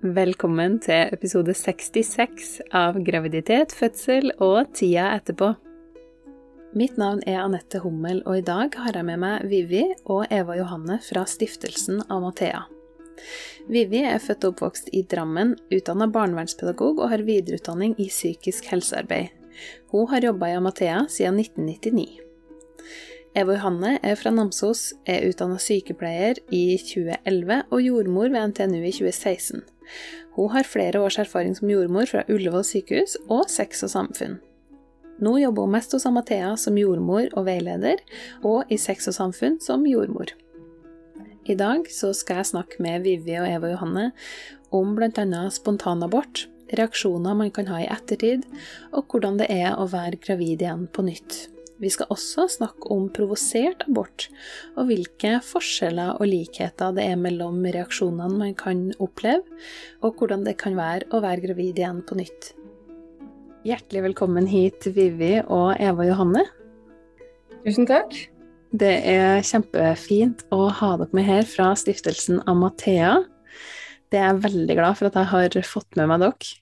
[0.00, 5.50] Velkommen til episode 66 av Graviditet, fødsel og tida etterpå.
[6.72, 10.54] Mitt navn er Anette Hummel, og i dag har jeg med meg Vivi og Eva
[10.56, 12.62] Johanne fra stiftelsen Amathea.
[13.68, 19.28] Vivi er født og oppvokst i Drammen, utdanna barnevernspedagog og har videreutdanning i psykisk helsearbeid.
[19.92, 22.08] Hun har jobba i Amathea siden 1999.
[23.36, 28.94] Eva Johanne er fra Namsos, er utdanna sykepleier i 2011 og jordmor ved NTNU i
[28.96, 29.60] 2016.
[30.36, 34.38] Hun har flere års erfaring som jordmor fra Ullevål sykehus og Sex og samfunn.
[35.20, 38.00] Nå jobber hun mest hos Amathea som jordmor og veileder,
[38.46, 40.32] og i Sex og samfunn som jordmor.
[41.44, 44.10] I dag skal jeg snakke med Vivi og Eva Johanne
[44.76, 45.44] om bl.a.
[45.52, 46.46] spontanabort,
[46.78, 48.44] reaksjoner man kan ha i ettertid,
[48.94, 51.48] og hvordan det er å være gravid igjen på nytt.
[51.80, 54.26] Vi skal også snakke om provosert abort,
[54.76, 59.46] og hvilke forskjeller og likheter det er mellom reaksjonene man kan oppleve,
[60.04, 62.50] og hvordan det kan være å være gravid igjen på nytt.
[63.64, 66.44] Hjertelig velkommen hit, Vivi og Eva Johanne.
[67.64, 68.12] Tusen takk.
[68.76, 73.22] Det er kjempefint å ha dere med her fra stiftelsen Amathea.
[74.12, 76.54] Det er jeg veldig glad for at jeg har fått med meg dere.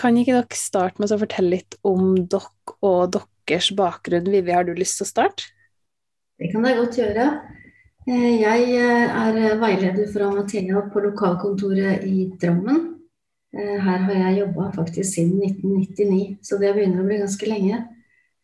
[0.00, 3.16] Kan ikke dere starte med å fortelle litt om dere og
[3.50, 4.30] deres bakgrunn?
[4.30, 5.50] Vivi, har du lyst til å starte?
[6.40, 7.26] Det kan jeg godt gjøre.
[8.08, 12.80] Eh, jeg eh, er veileder fra Mathea på lokalkontoret i Drammen.
[13.52, 17.82] Eh, her har jeg jobba faktisk siden 1999, så det begynner å bli ganske lenge.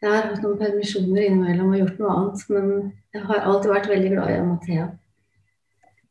[0.03, 2.71] Jeg har hatt noen permisjoner innimellom og gjort noe annet, men
[3.17, 4.87] jeg har alltid vært veldig glad i Mathea.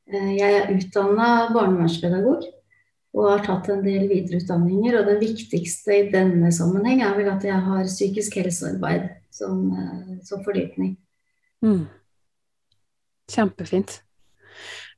[0.09, 2.43] Jeg er utdanna barnevernspedagog
[3.16, 4.97] og har tatt en del videreutdanninger.
[4.99, 10.17] Og det viktigste i denne sammenheng er vel at jeg har psykisk helsearbeid som, eh,
[10.27, 10.97] som fordypning.
[11.63, 11.85] Mm.
[13.31, 14.02] Kjempefint.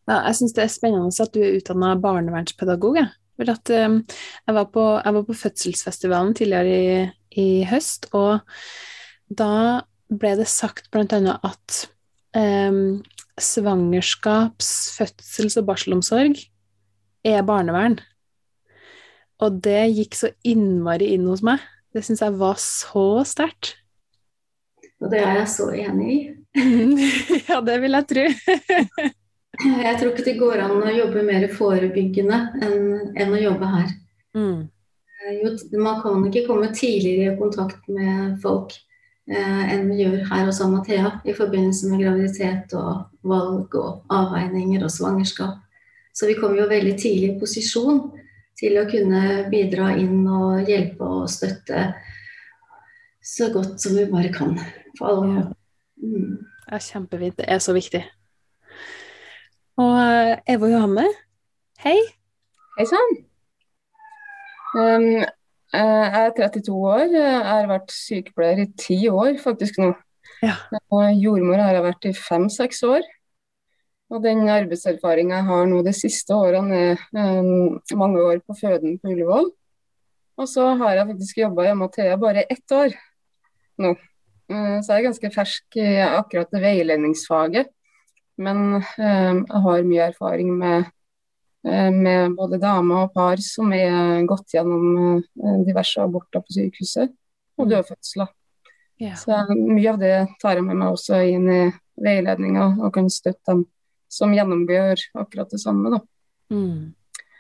[0.08, 3.00] Ja, jeg syns det er spennende at du er utdanna barnevernspedagog.
[3.38, 4.00] For at, um,
[4.48, 8.40] jeg, var på, jeg, var på, fødselsfestivalen tidligere i, i, høst, og
[9.30, 11.36] da ble det sagt bl.a.
[11.46, 11.82] at
[12.34, 13.04] um,
[13.38, 16.40] svangerskaps-, fødsels- og barselomsorg
[17.26, 17.98] er barnevern.
[19.44, 21.62] Og det gikk så innmari inn hos meg.
[21.94, 23.76] Det syns jeg var så sterkt.
[25.02, 26.20] Og det er jeg så enig i.
[27.50, 28.24] ja, det vil jeg tro.
[29.86, 33.94] jeg tror ikke det går an å jobbe mer forebyggende enn, enn å jobbe her.
[34.38, 34.66] Mm.
[35.38, 38.74] Jo, man kan ikke komme tidligere i kontakt med folk
[39.30, 44.86] eh, enn vi gjør her hos Amathea i forbindelse med graviditet og valg og avveininger
[44.86, 45.62] og svangerskap.
[46.18, 48.00] Så vi kom jo veldig tidlig i posisjon
[48.58, 51.92] til å kunne bidra inn og hjelpe og støtte
[53.22, 54.56] så godt som vi bare kan.
[54.98, 55.58] For alle måter.
[56.02, 56.40] Mm.
[56.72, 57.38] Ja, kjempefint.
[57.38, 58.02] Det er så viktig.
[59.78, 61.06] Og eh, Eva Johanne,
[61.86, 61.98] hei.
[62.80, 63.14] Hei sann.
[64.78, 65.06] Um,
[65.74, 67.06] jeg er 32 år.
[67.14, 69.92] Jeg har vært sykepleier i ti år faktisk nå.
[70.42, 70.58] Ja.
[70.94, 73.06] Og jordmor har jeg vært i fem-seks år.
[74.08, 78.96] Og den arbeidserfaringa jeg har nå de siste årene, er um, mange år på føden
[79.02, 79.50] på Ullevål.
[80.38, 82.96] Og så har jeg faktisk jobba i Amathea bare ett år
[83.84, 83.96] nå.
[84.48, 87.74] Uh, så jeg er ganske fersk i akkurat det veiledningsfaget.
[88.40, 90.88] Men uh, jeg har mye erfaring med,
[91.68, 95.24] uh, med både damer og par som er gått gjennom
[95.68, 97.12] diverse aborter på sykehuset
[97.60, 98.32] og dødfødsler.
[99.02, 99.18] Yeah.
[99.20, 101.64] Så mye av det tar jeg med meg også inn i
[102.02, 103.68] veiledninga og kan støtte dem
[104.12, 105.92] som gjennomgår akkurat det samme.
[105.94, 106.02] Da.
[106.54, 106.94] Mm.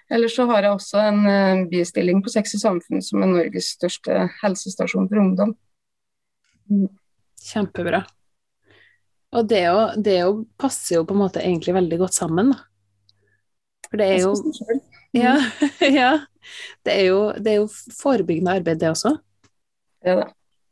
[0.09, 3.73] Ellers så har jeg også en uh, bistilling på Sex og Samfunn, som er Norges
[3.75, 5.55] største helsestasjon for ungdom.
[6.71, 6.87] Mm.
[7.47, 8.05] Kjempebra.
[9.35, 12.63] Og det, jo, det jo passer jo på en måte egentlig veldig godt sammen, da.
[13.87, 14.33] For det er jo
[15.15, 15.35] ja,
[15.99, 16.11] ja.
[16.83, 19.13] Det er jo, det er jo forebyggende arbeid, det også.
[20.03, 20.27] Det er det.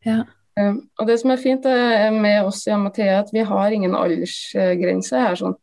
[0.07, 0.17] Ja.
[0.55, 1.67] Um, og det som er fint
[2.15, 5.35] med oss i Amathea, at vi har ingen aldersgrense her.
[5.39, 5.57] sånn.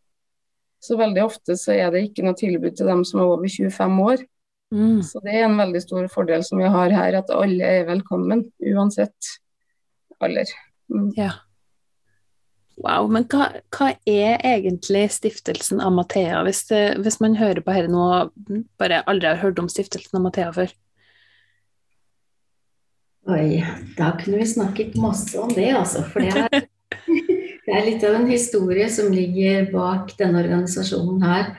[0.82, 4.00] Så veldig ofte så er det ikke noe tilbud til dem som er over 25
[4.02, 4.24] år.
[4.72, 4.98] Mm.
[5.04, 8.46] Så det er en veldig stor fordel som vi har her, at alle er velkommen
[8.72, 9.32] uansett
[10.22, 10.50] alder.
[10.90, 11.10] Mm.
[11.18, 11.30] Ja.
[12.82, 17.92] Wow, men hva, hva, er egentlig stiftelsen Amathea, hvis, det, hvis man hører på dette
[17.92, 18.32] nå og
[18.80, 20.72] bare aldri har hørt om stiftelsen Amathea før?
[23.30, 23.60] Oi,
[23.94, 26.02] da kunne vi snakket masse om det, altså.
[26.10, 26.64] For det er
[27.62, 31.52] Det er litt av en historie som ligger bak denne organisasjonen her.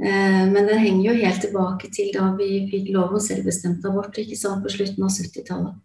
[0.00, 4.16] Eh, men den henger jo helt tilbake til da vi fikk lov om selvbestemt abort
[4.20, 5.76] ikke sant, på slutten av 70-tallet.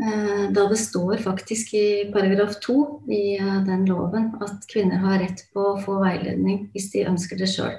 [0.00, 2.76] Eh, da det står faktisk i paragraf 2
[3.12, 7.38] i eh, den loven at kvinner har rett på å få veiledning hvis de ønsker
[7.40, 7.76] det sjøl.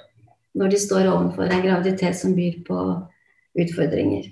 [0.52, 2.78] når de står overfor en graviditet som byr på
[3.56, 4.26] utfordringer.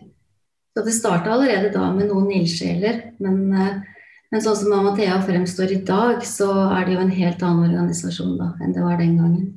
[0.76, 3.38] Så det starta allerede da med noen ildsjeler, men,
[4.30, 8.36] men sånn som Amathea fremstår i dag, så er det jo en helt annen organisasjon
[8.38, 9.48] da enn det var den gangen.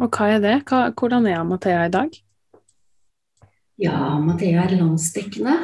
[0.00, 0.56] Og hva er det?
[0.70, 2.14] Hva, hvordan er Amathea i dag?
[3.80, 5.56] Ja, Amathea er landsdekkende.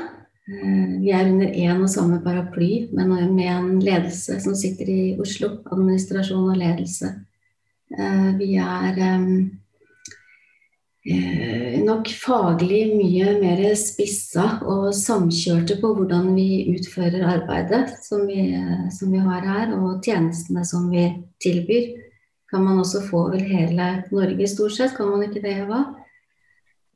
[0.47, 5.01] Eh, vi er under én og samme paraply, men med en ledelse som sitter i
[5.21, 5.57] Oslo.
[5.73, 7.13] Administrasjon og ledelse.
[7.97, 9.27] Eh, vi er eh,
[11.87, 18.49] nok faglig mye mer spissa og samkjørte på hvordan vi utfører arbeidet som vi,
[18.91, 21.07] som vi har her, og tjenestene som vi
[21.43, 21.93] tilbyr.
[22.51, 24.97] Kan man også få vel hele Norge, stort sett?
[24.97, 25.85] Kan man ikke det, Eva?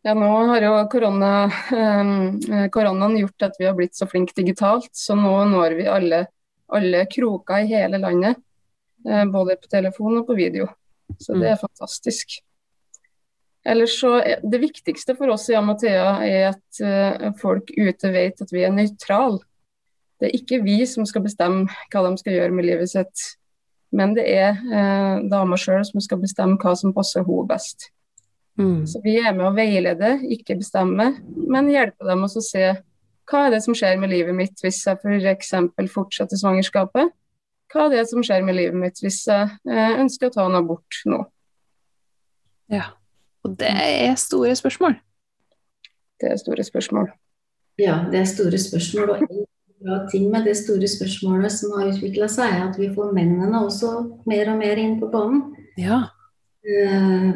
[0.07, 1.31] Ja, nå har jo korona,
[1.77, 6.23] eh, koronaen gjort at vi har blitt så flinke digitalt, så nå når vi alle,
[6.73, 8.39] alle kroker i hele landet.
[9.05, 10.71] Eh, både på telefon og på video.
[11.19, 11.67] Så det er mm.
[11.67, 12.39] fantastisk.
[13.67, 18.41] Ellers så er Det viktigste for oss i Amathea er at uh, folk ute vet
[18.41, 19.43] at vi er nøytrale.
[20.21, 23.23] Det er ikke vi som skal bestemme hva de skal gjøre med livet sitt,
[23.97, 27.89] men det er eh, dama sjøl som skal bestemme hva som passer henne best.
[28.61, 28.85] Mm.
[28.85, 32.67] Så vi er med å veilede, ikke bestemme, men hjelpe dem å se
[33.31, 35.55] hva er det som skjer med livet mitt hvis jeg f.eks.
[35.73, 37.17] For fortsetter svangerskapet.
[37.73, 40.61] Hva er det som skjer med livet mitt hvis jeg eh, ønsker å ta en
[40.61, 41.25] abort nå?
[42.71, 42.91] Ja,
[43.45, 44.99] og det er store spørsmål.
[46.21, 47.11] Det er store spørsmål.
[47.81, 49.11] Ja, det er store spørsmål.
[49.11, 49.45] Og en
[49.85, 53.65] bra ting med det store spørsmålet som har utvikla seg, er at vi får mennene
[53.65, 53.93] også
[54.29, 55.45] mer og mer inn på banen.
[55.81, 56.03] Ja.
[56.61, 57.31] Eh,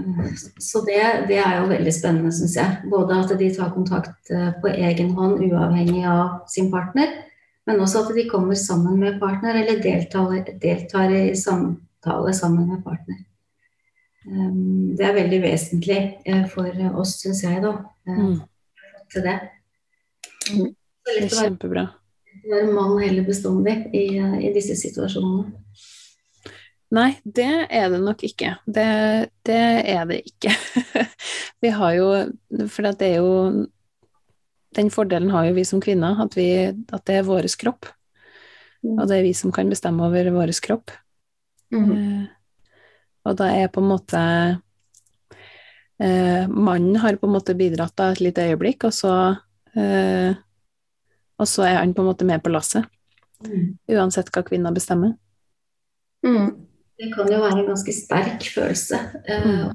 [0.61, 2.83] så det, det, er jo veldig spennende, syns jeg.
[2.93, 7.15] Både at de tar kontakt eh, på egen hånd, uavhengig av sin partner,
[7.65, 12.85] men også at de kommer sammen med partner, eller deltar, deltar i samtale sammen med
[12.85, 13.25] partner.
[14.25, 14.53] Eh,
[14.99, 16.01] det er veldig vesentlig
[16.53, 17.77] for oss, syns jeg, da.
[18.09, 18.39] Mm.
[19.13, 19.37] Til det.
[20.53, 20.73] Mm.
[21.05, 21.89] Det er kjempebra.
[22.45, 25.53] Være mann heller bestandig i, i disse situasjonene.
[26.95, 28.55] Nei, det er det nok ikke.
[28.67, 28.89] Det,
[29.47, 30.53] det er det ikke.
[31.65, 32.09] vi har jo
[32.71, 33.65] For det er jo
[34.77, 37.89] Den fordelen har jo vi som kvinner, at, vi, at det er vår kropp.
[38.85, 38.99] Mm.
[38.99, 40.91] Og det er vi som kan bestemme over vår kropp.
[41.75, 41.91] Mm.
[41.91, 42.25] Eh,
[43.25, 44.21] og da er på en måte
[45.99, 49.15] eh, Mannen har på en måte bidratt da et lite øyeblikk, og så
[49.77, 50.37] eh,
[51.35, 52.85] Og så er han på en måte med på lasset.
[53.43, 53.75] Mm.
[53.91, 55.17] Uansett hva kvinner bestemmer.
[56.23, 56.53] Mm.
[56.95, 59.01] Det kan jo være en ganske sterk følelse.
[59.29, 59.75] Eh, mm.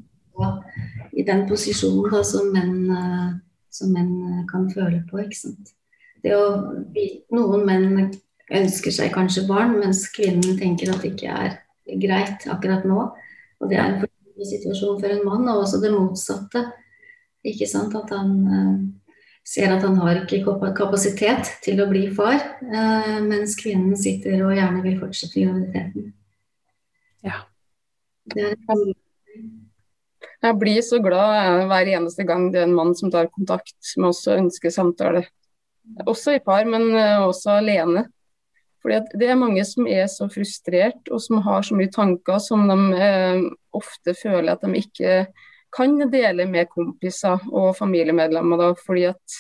[1.20, 3.34] I den posisjonen da, som, menn, eh,
[3.76, 5.20] som menn eh, kan føle på.
[5.26, 5.74] ikke sant?
[6.24, 6.46] Det å,
[7.36, 8.14] noen menn
[8.56, 11.60] ønsker seg kanskje barn, mens kvinnen tenker at det ikke er
[12.00, 13.10] greit akkurat nå.
[13.60, 16.64] Og det er en situasjon for en mann, og også det motsatte.
[17.48, 17.96] Ikke sant?
[17.96, 18.78] At han eh,
[19.48, 20.44] ser at han har ikke
[20.78, 26.12] kapasitet til å bli far, eh, mens kvinnen sitter og gjerne vil fortsette graviditeten.
[27.26, 27.44] Ja.
[30.40, 34.12] Jeg blir så glad hver eneste gang det er en mann som tar kontakt med
[34.12, 35.26] oss og ønsker samtale.
[36.06, 38.06] Også i par, men eh, også alene.
[38.80, 42.68] Fordi Det er mange som er så frustrert og som har så mye tanker som
[42.70, 43.42] de eh,
[43.76, 45.26] ofte føler at de ikke
[45.76, 48.58] kan dele med kompiser og familiemedlemmer.
[48.62, 49.38] Da, fordi at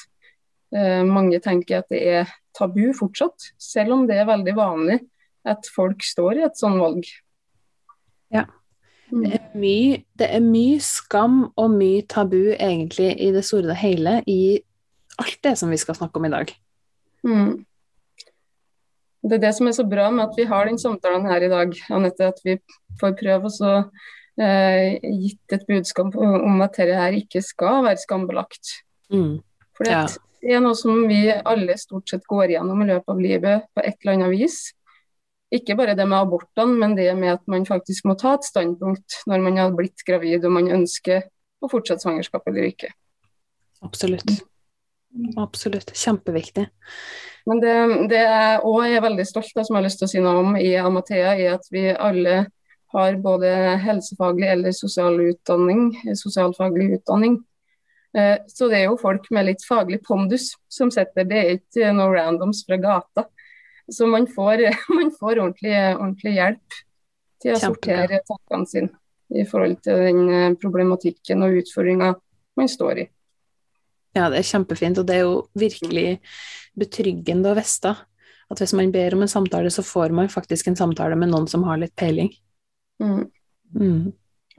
[0.75, 4.99] eh, mange tenker at det er tabu fortsatt, selv om det er veldig vanlig
[5.47, 7.07] at folk står i et sånt valg.
[8.33, 8.45] Ja.
[9.09, 9.23] Mm.
[9.23, 13.79] Det er, mye, det er mye skam og mye tabu egentlig i det store og
[13.81, 14.59] hele i
[15.19, 16.51] alt det som vi skal snakke om i dag.
[17.25, 17.65] Mm.
[19.19, 21.51] Det er det som er så bra med at vi har den samtalen her i
[21.51, 22.31] dag, Anette.
[22.31, 22.55] At vi
[23.01, 23.73] får prøve å
[24.39, 28.79] eh, gitt et budskap om at dette her ikke skal være skambelagt.
[29.11, 29.39] Mm.
[29.75, 30.05] For ja.
[30.43, 33.83] det er noe som vi alle stort sett går gjennom i løpet av livet på
[33.83, 34.59] et eller annet vis.
[35.55, 39.23] Ikke bare det med abortene, men det med at man faktisk må ta et standpunkt
[39.27, 41.25] når man har blitt gravid og man ønsker
[41.59, 42.91] å fortsette svangerskap eller ikke.
[43.83, 44.37] Absolutt.
[45.39, 45.91] Absolutt.
[45.97, 46.67] Kjempeviktig.
[47.47, 47.75] Men det,
[48.11, 50.41] det jeg òg er veldig stolt av, som jeg har lyst til å si noe
[50.43, 52.41] om i Amathea, er at vi alle
[52.93, 53.49] har både
[53.83, 57.37] helsefaglig eller sosial utdanning, sosialfaglig utdanning.
[58.17, 61.91] Eh, så det er jo folk med litt faglig pondus som setter det er ikke
[61.93, 63.27] noe randoms fra gata.
[63.89, 64.65] Så man får,
[64.97, 66.79] man får ordentlig, ordentlig, hjelp
[67.43, 68.91] til å sortere tankene sine
[69.29, 72.13] i forhold til den eh, problematikken og utfordringa
[72.57, 73.09] man står i.
[74.17, 76.17] Ja, det er kjempefint, og det er jo virkelig
[76.79, 77.95] betryggende å vite
[78.49, 81.45] at hvis man ber om en samtale, så får man faktisk en samtale med noen
[81.49, 82.31] som har litt peiling.
[83.03, 83.27] Mm.
[83.75, 84.07] Mm.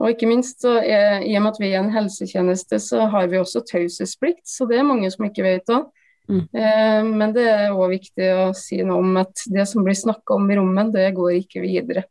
[0.01, 3.27] Og ikke minst, så er, I og med at vi er en helsetjeneste, så har
[3.29, 4.45] vi også taushetsplikt.
[4.47, 5.91] Så det er mange som ikke vet òg.
[6.31, 6.45] Mm.
[6.55, 10.37] Eh, men det er òg viktig å si noe om at det som blir snakka
[10.39, 12.05] om i rommet, det går ikke videre.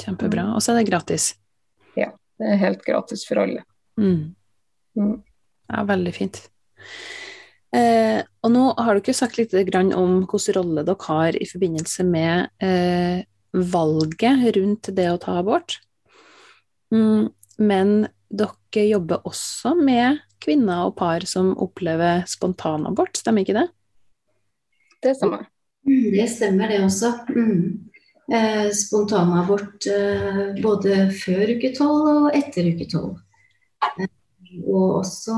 [0.00, 0.48] Kjempebra.
[0.56, 1.34] Og så er det gratis?
[1.98, 3.62] Ja, det er helt gratis for alle.
[4.00, 4.34] Mm.
[4.98, 5.18] Mm.
[5.70, 6.40] Ja, veldig fint.
[7.74, 12.52] Eh, og nå har dere sagt litt om hvilken rolle dere har i forbindelse med
[12.62, 15.80] eh, valget rundt det å ta abort.
[16.94, 17.96] Mm, men
[18.30, 23.66] dere jobber også med kvinner og par som opplever spontanabort, stemmer ikke det?
[25.02, 25.48] Det stemmer.
[25.88, 27.12] Mm, det stemmer, det også.
[27.34, 27.90] Mm.
[28.32, 33.18] Eh, spontanabort eh, både før uke tolv og etter uke tolv.
[34.54, 35.36] Eh, og også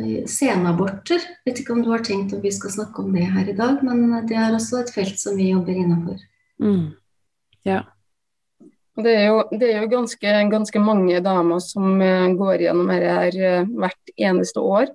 [0.00, 1.22] eh, senaborter.
[1.46, 3.80] Vet ikke om du har tenkt om vi skal snakke om det her i dag,
[3.84, 6.20] men det er også et felt som vi jobber innafor.
[6.60, 6.92] Mm.
[7.64, 7.82] Ja.
[9.00, 13.12] Det er jo, det er jo ganske, ganske, mange damer som uh, går gjennom dette
[13.16, 14.90] her uh, hvert eneste år.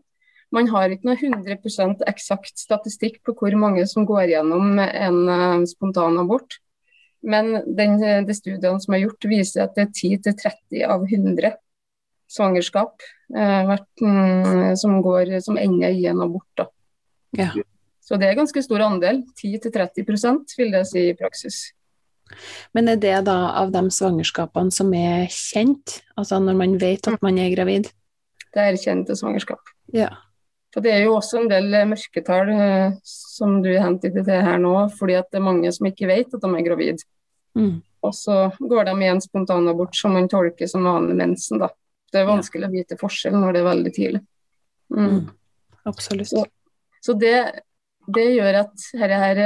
[0.54, 5.66] Man har ikke noe 100% eksakt statistikk på hvor mange som går gjennom en spontan
[5.72, 6.60] spontanabort.
[7.26, 11.56] Men den, de studiene som er gjort, viser at det er 10-30 av 100
[12.36, 16.66] svangerskap hvert, mm, som, går, som, ender i en abort.
[17.36, 17.50] Ja.
[18.06, 19.24] Så det er ganske stor andel.
[19.42, 20.06] 10-30
[20.60, 21.64] vil jeg si i praksis.
[22.74, 27.26] Men er det da av de svangerskapene som er kjent, altså når man vet at
[27.26, 27.90] man er gravid?
[28.54, 29.74] Det er kjente svangerskap.
[29.94, 30.12] Ja.
[30.74, 34.74] For Det er jo også en del mørketall eh, som du hentet til her nå,
[34.98, 37.04] fordi at det er mange som ikke vet at de er gravid.
[37.56, 37.78] Mm.
[38.04, 41.64] Og så går de i en spontanabort som man tolker som vanlig mensen.
[41.64, 41.72] da.
[42.12, 42.72] Det er vanskelig ja.
[42.72, 44.22] å vite forskjell når det er veldig tidlig.
[44.94, 45.06] Mm.
[45.06, 45.24] Mm.
[45.90, 46.30] Absolutt.
[46.30, 46.46] Så,
[47.02, 47.38] så det,
[48.08, 49.42] det, gjør at dette her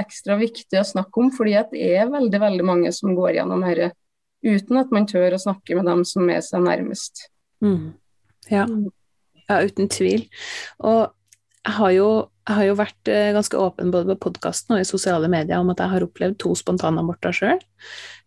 [0.00, 3.92] ekstra viktig å snakke om, fordi det er veldig veldig mange som går gjennom dette
[4.40, 7.26] uten at man tør å snakke med dem som er seg nærmest.
[7.64, 7.92] Mm.
[8.48, 8.64] Ja.
[8.64, 8.88] Mm.
[9.46, 9.60] ja.
[9.66, 10.24] uten tvil.
[10.78, 11.10] Og
[11.60, 12.06] jeg har jo,
[12.48, 15.68] jeg har jo vært eh, ganske åpen både på podkasten og i sosiale medier om
[15.74, 17.60] at jeg har opplevd to spontanaborter sjøl,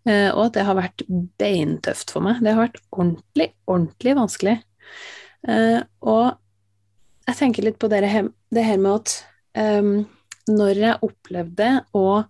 [0.06, 1.04] og at det har vært
[1.40, 2.42] beintøft for meg.
[2.44, 4.58] Det har vært ordentlig, ordentlig vanskelig.
[5.48, 6.26] Eh, og
[7.28, 9.16] jeg tenker litt på det her, det her med at
[9.56, 9.96] um,
[10.52, 12.26] når jeg opplevde og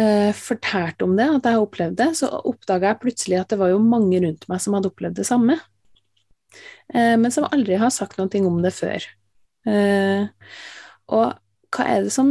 [0.00, 3.70] uh, fortalte om det, at jeg opplevde det, så oppdaga jeg plutselig at det var
[3.70, 5.60] jo mange rundt meg som hadde opplevd det samme,
[6.88, 9.04] Uh, men som aldri har sagt noe om det før.
[9.68, 10.30] Uh,
[11.12, 11.34] og
[11.76, 12.30] hva er det som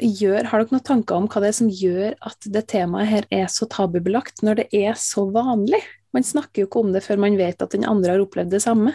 [0.00, 3.28] gjør Har dere noen tanker om hva det er som gjør at det temaet her
[3.34, 5.80] er så tabubelagt, når det er så vanlig?
[6.16, 8.62] Man snakker jo ikke om det før man vet at den andre har opplevd det
[8.64, 8.94] samme.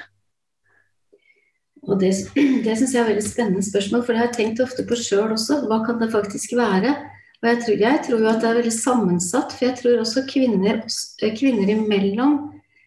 [1.86, 2.12] Og Det,
[2.66, 5.36] det syns jeg er veldig spennende spørsmål, for det har jeg tenkt ofte på sjøl
[5.36, 5.62] også.
[5.70, 6.96] Hva kan det faktisk være?
[7.44, 10.26] Og jeg tror, jeg tror, jo at det er veldig sammensatt, for jeg tror også
[10.30, 10.82] kvinner,
[11.38, 12.40] kvinner imellom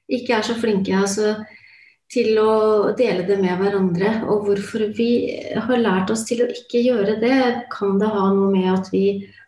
[0.09, 1.37] ikke er så flinke altså,
[2.13, 2.53] til å
[2.97, 4.13] dele det med hverandre.
[4.33, 5.11] Og hvorfor vi
[5.55, 7.41] har lært oss til å ikke gjøre det,
[7.73, 9.05] kan det ha noe med at vi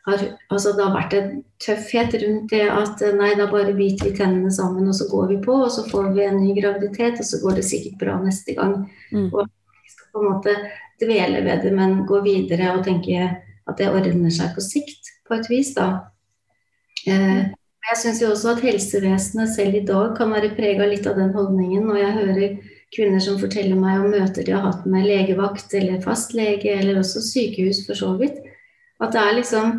[0.08, 4.16] har, altså det har vært en tøffhet rundt det at nei, da bare biter vi
[4.16, 7.28] tennene sammen og så går vi på, og så får vi en ny graviditet, og
[7.28, 8.76] så går det sikkert bra neste gang.
[9.12, 9.28] Mm.
[9.28, 10.56] Og vi skal på en måte
[11.00, 13.28] dvele ved det, men gå videre og tenke
[13.70, 15.90] at det ordner seg på sikt, på et vis, da.
[17.08, 17.44] Eh,
[17.90, 21.32] jeg syns jo også at helsevesenet selv i dag kan være prega litt av den
[21.34, 21.88] holdningen.
[21.88, 22.52] Når jeg hører
[22.94, 27.22] kvinner som forteller meg om møter de har hatt med legevakt eller fastlege, eller også
[27.26, 28.38] sykehus for så vidt,
[29.00, 29.78] at det er liksom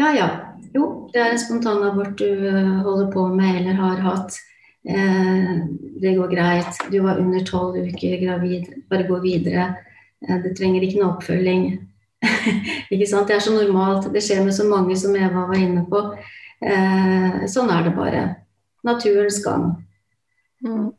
[0.00, 0.28] Ja, ja.
[0.72, 4.38] Jo, det er en spontanabort du eh, holder på med eller har hatt.
[4.88, 5.50] Eh,
[6.00, 6.78] det går greit.
[6.88, 8.70] Du var under tolv uker gravid.
[8.88, 9.66] Bare gå videre.
[10.24, 11.66] Eh, det trenger ikke noe oppfølging.
[12.94, 13.28] ikke sant?
[13.28, 14.08] Det er så normalt.
[14.14, 16.06] Det skjer med så mange som Eva var inne på.
[16.62, 18.24] Eh, sånn er det bare.
[18.86, 19.70] Naturens gang.
[20.66, 20.90] Mm.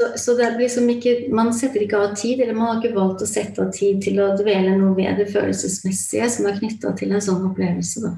[0.00, 2.96] Så, så, det blir som ikke, Man setter ikke av tid, eller man har ikke
[2.96, 6.94] valgt å sette av tid til å dvele noe ved det følelsesmessige som er knytta
[6.96, 8.06] til en sånn opplevelse.
[8.06, 8.16] da.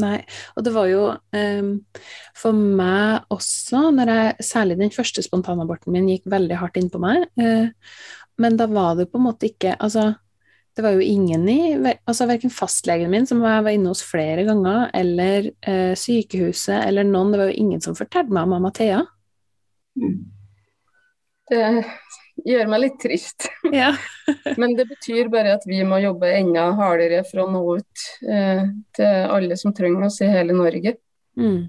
[0.00, 0.20] Nei,
[0.56, 1.72] og det var jo um,
[2.38, 7.00] for meg også, når jeg, særlig den første spontanaborten min gikk veldig hardt inn på
[7.02, 7.68] meg, uh,
[8.40, 10.14] men da var det på en måte ikke Altså,
[10.76, 14.44] det var jo ingen i altså Verken fastlegen min, som jeg var inne hos flere
[14.46, 17.32] ganger, eller eh, sykehuset eller noen.
[17.32, 19.02] Det var jo ingen som fortalte meg om mamma Thea.
[19.98, 20.20] Mm.
[21.50, 21.64] Det
[22.46, 23.48] gjør meg litt trist.
[23.70, 23.92] Ja.
[24.58, 28.64] Men det betyr bare at vi må jobbe enda hardere for å nå ut eh,
[28.96, 30.96] til alle som trenger oss i hele Norge.
[31.38, 31.68] Mm.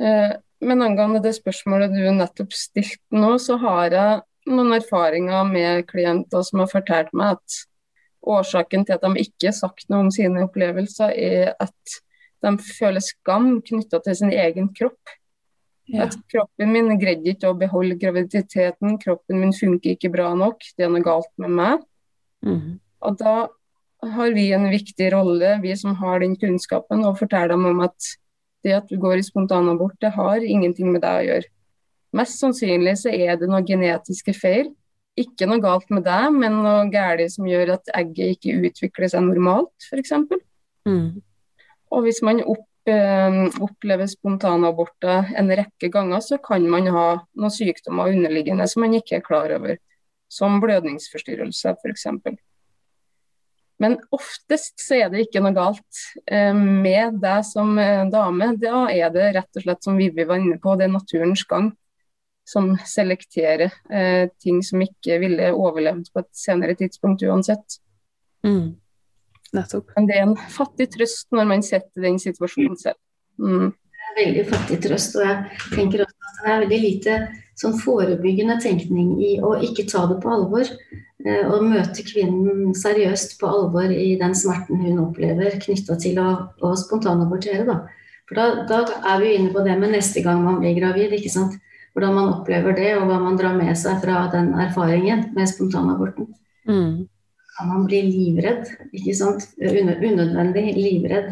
[0.00, 0.32] Eh,
[0.64, 4.22] men angående det spørsmålet du nettopp stilte nå, så har jeg
[4.54, 7.58] noen erfaringer med klienter som har fortalt meg at
[8.24, 11.98] Årsaken til at de ikke har sagt noe om sine opplevelser, er at
[12.44, 15.14] de føler skam knytta til sin egen kropp.
[15.90, 16.06] Ja.
[16.06, 20.86] At kroppen min greide ikke å beholde graviditeten, kroppen min funker ikke bra nok, det
[20.86, 21.84] er noe galt med meg.
[22.44, 22.78] Mm.
[23.04, 23.34] Og da
[24.14, 28.14] har vi en viktig rolle, vi som har den kunnskapen, å fortelle dem om at
[28.64, 31.50] det at du går i spontanabort, det har ingenting med deg å gjøre.
[32.16, 34.70] Mest sannsynlig så er det noen genetiske feil.
[35.20, 39.26] Ikke noe galt med deg, men noe galt som gjør at egget ikke utvikler seg
[39.26, 40.16] normalt, f.eks.
[40.88, 41.20] Mm.
[41.94, 47.52] Og hvis man opp Eh, opplever spontanaborter en rekke ganger, så kan man ha noen
[47.52, 49.78] sykdommer underliggende som man ikke er klar over,
[50.28, 52.04] som blødningsforstyrrelse f.eks.
[53.80, 58.50] Men oftest så er det ikke noe galt eh, med deg som eh, dame.
[58.60, 61.72] Da er det rett og slett som Vivi var inne på, det er naturens gang
[62.44, 67.78] som selekterer eh, ting som ikke ville overlevd på et senere tidspunkt uansett.
[68.44, 68.74] Mm.
[69.54, 69.94] Nettopp.
[69.96, 73.00] Men det er en fattig trøst når man setter den situasjonen selv.
[73.40, 73.72] Mm.
[74.18, 75.16] Veldig fattig trøst.
[75.18, 77.16] Og jeg tenker også at det er veldig lite
[77.58, 80.68] sånn forebyggende tenkning i å ikke ta det på alvor.
[81.24, 86.30] Eh, og møte kvinnen seriøst på alvor i den smerten hun opplever knytta til å,
[86.60, 87.64] å spontanabortere.
[87.68, 87.80] Da.
[88.28, 88.80] For da, da,
[89.14, 91.14] er vi inne på det med neste gang man blir gravid.
[91.16, 91.56] ikke sant?
[91.94, 96.32] Hvordan man opplever det, og hva man drar med seg fra den erfaringen med spontanaborten.
[96.66, 97.04] Mm
[97.56, 98.66] kan man bli livredd.
[98.92, 99.46] ikke sant?
[99.58, 101.30] Unødvendig livredd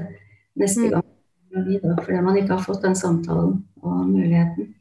[0.60, 0.90] neste mm.
[0.94, 1.08] gang
[1.52, 4.72] gravid, fordi man ikke har fått den samtalen og muligheten.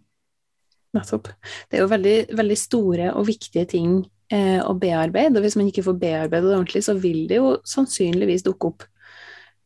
[0.95, 1.29] Nettopp.
[1.69, 4.01] Det er jo veldig, veldig store og viktige ting
[4.33, 7.53] eh, å bearbeide, og hvis man ikke får bearbeidet det ordentlig, så vil det jo
[7.67, 8.85] sannsynligvis dukke opp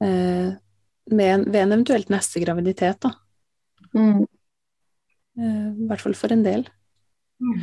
[0.05, 3.15] eh, en, ved en eventuelt neste graviditet, da.
[3.95, 4.25] Mm.
[5.39, 6.65] Eh, I hvert fall for en del.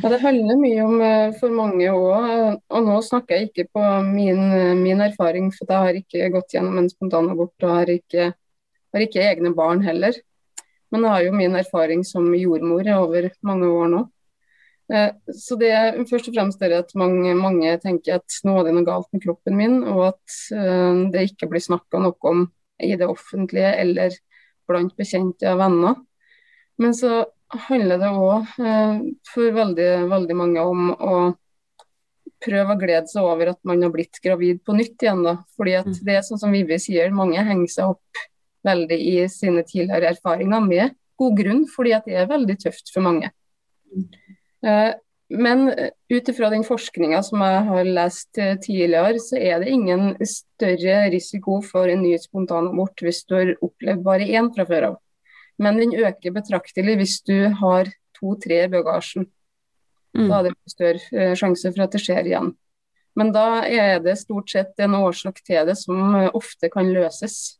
[0.01, 3.85] Ja, Det handler mye om eh, for mange òg, og nå snakker jeg ikke på
[4.05, 4.43] min,
[4.83, 8.29] min, erfaring, for jeg har ikke gått gjennom en spontanabort og har ikke,
[8.93, 10.13] har ikke egne barn heller.
[10.93, 14.03] Men jeg har jo min erfaring som jordmor over mange år nå.
[14.93, 15.71] Eh, så det
[16.09, 19.23] først og fremst er at mange, mange, tenker at nå er det noe galt med
[19.23, 22.45] kroppen min, og at eh, det ikke blir snakka noe om
[22.83, 24.17] i det offentlige eller
[24.69, 25.97] blant bekjente og venner.
[26.81, 27.23] Men så
[27.67, 31.15] handler det òg eh, for veldig, veldig mange om å
[32.43, 35.23] prøve å glede seg over at man har blitt gravid på nytt igjen.
[35.25, 35.37] Da.
[35.57, 35.99] Fordi at mm.
[36.03, 38.23] det er sånn som Vivi sier, mange henger seg opp
[38.67, 43.05] veldig i sine tidligere erfaringer med god grunn, fordi at det er veldig tøft for
[43.05, 43.31] mange.
[44.65, 44.91] Eh,
[45.33, 45.65] men
[46.13, 51.07] ut ifra den forskninga som jeg har lest eh, tidligere, så er det ingen større
[51.13, 54.99] risiko for en ny spontanabort hvis du har opplevd bare én fra før av.
[55.61, 59.27] Men den øker betraktelig hvis du har to-tre i bagasjen.
[60.13, 60.27] Mm.
[60.29, 62.53] Da er det større eh, sjanse for at det skjer igjen.
[63.17, 67.57] Men da er det stort sett en årsak til det som eh, ofte kan løses.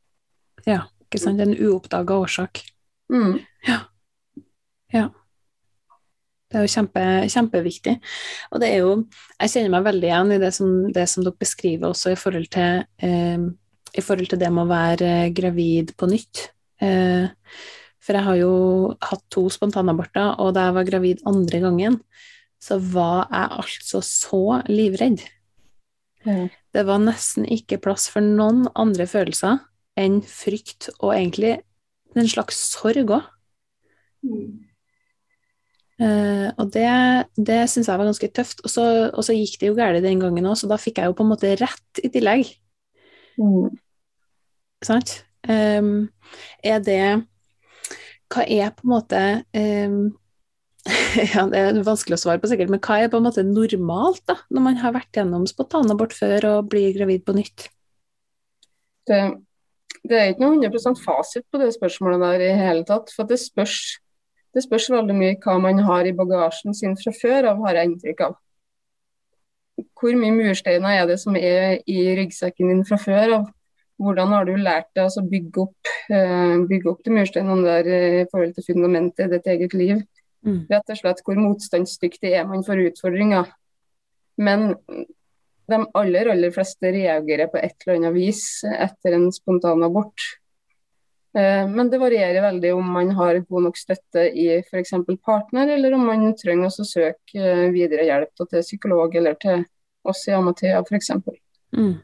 [0.65, 1.41] Ja, ikke sant.
[1.43, 2.63] En uoppdaga årsak.
[3.13, 3.41] Mm.
[3.67, 3.79] Ja.
[4.93, 5.09] ja.
[6.49, 7.03] Det er jo kjempe,
[7.33, 7.97] kjempeviktig.
[8.53, 8.95] Og det er jo
[9.41, 12.49] Jeg kjenner meg veldig igjen i det som, det som dere beskriver også i forhold
[12.53, 13.45] til, eh,
[13.93, 16.47] i forhold til det med å være gravid på nytt.
[16.81, 17.25] Eh,
[18.03, 18.53] for jeg har jo
[19.03, 22.01] hatt to spontanaborter, og da jeg var gravid andre gangen,
[22.63, 25.23] så var jeg altså så livredd.
[26.23, 26.47] Mm.
[26.73, 29.59] Det var nesten ikke plass for noen andre følelser
[29.99, 31.57] enn frykt, og egentlig
[32.17, 33.25] en slags sorg òg.
[34.23, 34.61] Mm.
[36.01, 36.89] Uh, og det,
[37.37, 38.63] det syns jeg var ganske tøft.
[38.65, 41.11] Og så, og så gikk det jo galt den gangen òg, så da fikk jeg
[41.11, 42.49] jo på en måte rett i tillegg.
[43.39, 43.69] Mm.
[44.83, 45.21] Sant?
[45.47, 46.09] Um,
[46.63, 47.03] er det
[48.33, 50.03] hva er på en måte um,
[51.33, 54.23] ja, Det er vanskelig å svare på, sikkert, men hva er på en måte normalt
[54.27, 57.69] da, når man har vært gjennom spontanabort før og blir gravid på nytt?
[59.07, 59.19] Det,
[60.03, 63.11] det er ikke noe 100% fasit på det spørsmålet der i hele tatt.
[63.15, 63.77] For det spørs,
[64.55, 67.91] det spørs veldig mye hva man har i bagasjen sin fra før av, har jeg
[67.91, 68.37] inntrykk av.
[69.99, 73.51] Hvor mye mursteiner er det som er i ryggsekken din fra før av?
[74.01, 78.19] Hvordan har du lært deg å bygge opp, eh, bygge opp de mursteinene der eh,
[78.23, 79.99] i forhold til fundamentet i ditt eget liv?
[80.43, 80.63] Mm.
[80.71, 83.51] Rett og slett hvor motstandsdyktig er man for utfordringer.
[84.41, 84.73] Men
[85.69, 90.31] de aller, aller fleste reagerer på et eller annet vis etter en spontan abort.
[91.33, 94.91] men det varierer veldig om man har god nok støtte i f.eks.
[95.25, 99.63] partner, eller om man trenger å søke videre hjelp til psykolog eller til
[100.03, 101.09] oss i Amathea f.eks.
[101.73, 101.95] Mm.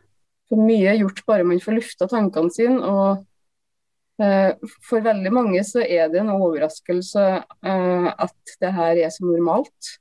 [0.50, 2.80] For mye er gjort bare man får lufta tankene sine.
[2.82, 4.54] og eh,
[4.86, 9.94] For veldig mange så er det en overraskelse eh, at det her er så normalt.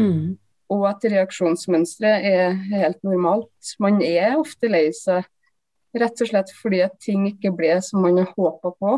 [0.00, 0.38] Mm.
[0.72, 3.74] Og at reaksjonsmønsteret er helt normalt.
[3.82, 5.28] Man er ofte lei seg
[5.92, 8.94] Rett og slett fordi at ting ikke ble som man har håpa på.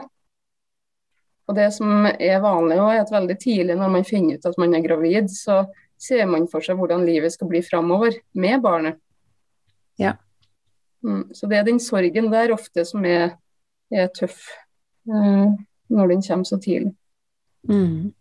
[1.45, 4.61] Og det som er vanlig også, er at veldig tidlig når man finner ut at
[4.63, 5.65] man er gravid, så
[6.01, 9.01] ser man for seg hvordan livet skal bli framover med barnet.
[10.01, 10.15] Ja.
[11.05, 13.37] Mm, så det er den sorgen der ofte som er,
[13.93, 14.47] er tøff
[15.11, 15.53] uh,
[15.93, 16.95] når den kommer så tidlig.
[17.69, 18.13] Mm.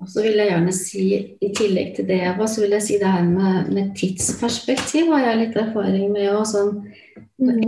[0.00, 1.04] Og så vil jeg gjerne si,
[1.40, 5.24] i tillegg til det, Eva, så vil jeg si det her med, med tidsperspektiv har
[5.24, 6.28] jeg litt erfaring med.
[6.34, 6.44] òg.
[6.50, 6.72] sånn,
[7.40, 7.62] mm.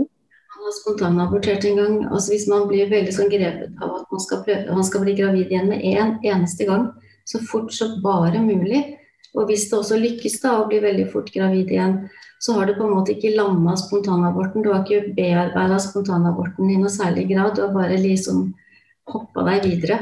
[0.59, 1.95] Man har spontanabortert en gang.
[2.11, 5.17] altså Hvis man blir veldig sånn grepet av at man skal, prøve, man skal bli
[5.17, 6.91] gravid igjen med én en, eneste gang,
[7.25, 8.83] så fort som bare mulig.
[9.37, 11.97] Og hvis det også lykkes da å bli veldig fort gravid igjen,
[12.39, 14.63] så har du på en måte ikke lamma spontanaborten.
[14.63, 17.57] Du har ikke bearbeida spontanaborten i noe særlig grad.
[17.57, 18.47] Du har bare liksom
[19.11, 19.99] hoppa deg videre.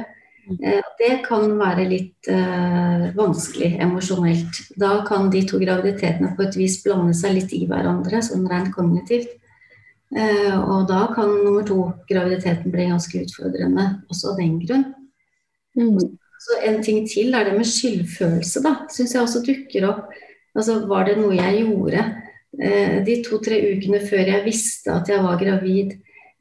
[0.47, 4.61] Eh, det kan være litt eh, vanskelig emosjonelt.
[4.79, 8.71] Da kan de to graviditetene på et vis blande seg litt i hverandre, sånn rent
[8.75, 9.33] kognitivt.
[10.15, 14.85] Eh, og da kan nummer to-graviditeten bli ganske utfordrende også av den grunn.
[15.75, 16.15] Mm.
[16.47, 18.73] Så en ting til er det med skyldfølelse, da.
[18.93, 20.15] Syns jeg også dukker opp.
[20.55, 22.05] Altså, var det noe jeg gjorde
[22.63, 25.97] eh, de to-tre ukene før jeg visste at jeg var gravid?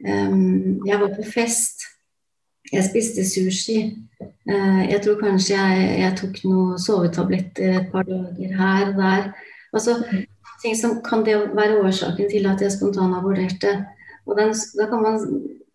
[0.07, 1.87] Um, jeg var på fest
[2.73, 3.79] jeg spiste sushi.
[4.21, 9.29] Uh, jeg tror kanskje jeg, jeg tok noen sovetabletter et par dager her og der.
[9.73, 9.99] Altså,
[10.63, 13.75] ting som Kan det være årsaken til at jeg spontanaborderte.
[14.27, 15.19] Og den, da kan man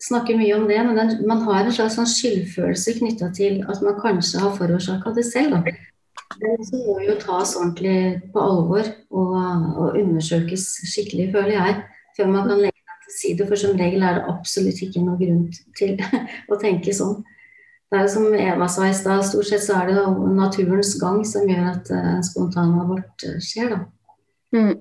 [0.01, 3.81] snakke mye om det, men den, man har en slags sånn skyldfølelse knytta til at
[3.85, 5.57] man kanskje har forårsaka det selv.
[5.57, 5.75] Da.
[6.41, 9.33] Den må jo tas ordentlig på alvor og,
[9.77, 11.75] og undersøkes skikkelig, føler jeg,
[12.17, 13.47] før man kan legge det til side.
[13.47, 15.45] for som regel er det absolutt ikke noe grunn
[15.77, 15.97] til
[16.51, 17.21] å tenke sånn.
[17.91, 20.03] Det er som Eva sa i stad, stort sett så er det
[20.37, 23.81] naturens gang som gjør at uh, spontanabort uh, skjer, da.
[24.55, 24.77] Mm.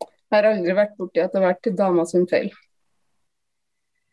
[0.00, 2.48] Jeg har aldri vært borti at det har vært dama sin feil.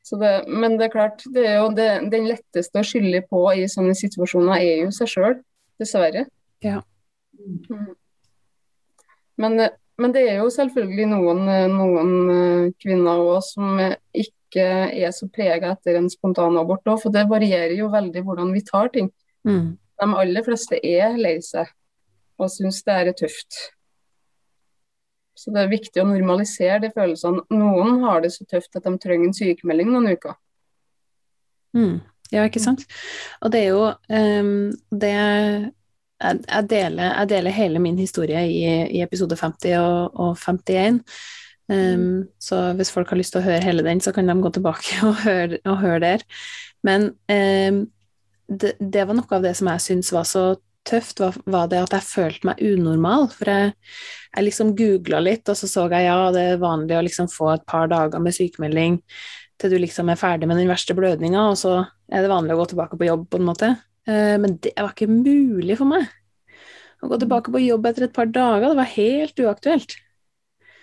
[0.05, 3.65] Det, men det er klart, det er jo det, den letteste å skylde på i
[3.71, 5.39] sånne situasjoner er jo seg sjøl,
[5.81, 6.27] dessverre.
[6.61, 6.83] Ja.
[7.39, 7.95] Mm.
[9.41, 9.65] Men
[10.01, 15.71] men det er jo selvfølgelig noen, noen eh, kvinner òg som ikke er så prega
[15.75, 19.07] etter en spontanabort òg, for det varierer jo veldig hvordan vi tar ting.
[19.47, 19.75] Mm.
[19.75, 21.71] De aller fleste er lei seg
[22.35, 23.59] og syns det er tøft.
[25.35, 27.43] Så det er viktig å normalisere de følelsene.
[27.51, 30.37] Noen har det så tøft at de trenger en sykemelding noen uker.
[31.75, 31.97] Mm.
[32.31, 32.85] Ja, ikke sant.
[33.43, 34.53] Og det er jo um,
[34.95, 38.61] det jeg, jeg, deler, jeg, deler, hele min historie i,
[38.97, 41.01] i episode 50 og, og 51.
[41.67, 42.21] Um, mm.
[42.39, 45.01] Så hvis folk har lyst til å høre hele den, så kan de gå tilbake
[45.09, 46.25] og høre, og høre der.
[46.85, 47.83] Men um,
[48.47, 50.47] det, det, var noe av det som jeg syns var så
[50.87, 53.29] tøft, var, var, det at jeg følte meg unormal.
[53.33, 53.73] For jeg,
[54.31, 57.55] jeg liksom googla litt, og så så jeg ja, det er vanlig å liksom få
[57.55, 59.01] et par dager med sykemelding
[59.61, 61.75] til du liksom er ferdig med den verste blødninga, og så
[62.11, 63.71] er det vanlig å gå tilbake på jobb, på en måte.
[64.07, 66.09] Eh, men det var ikke mulig for meg
[67.03, 68.67] å gå tilbake på jobb etter et par dager.
[68.71, 69.95] Det var helt uaktuelt.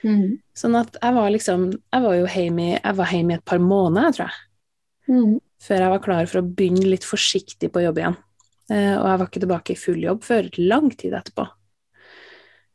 [0.02, 0.40] Mm.
[0.58, 3.44] Sånn at jeg var liksom Jeg var jo hjemme i, jeg var hjemme i et
[3.46, 4.40] par måneder, tror jeg.
[5.12, 5.36] Mm.
[5.62, 8.18] Før jeg var klar for å begynne litt forsiktig på jobb igjen.
[8.72, 11.44] Eh, og jeg var ikke tilbake i full jobb før lang tid etterpå.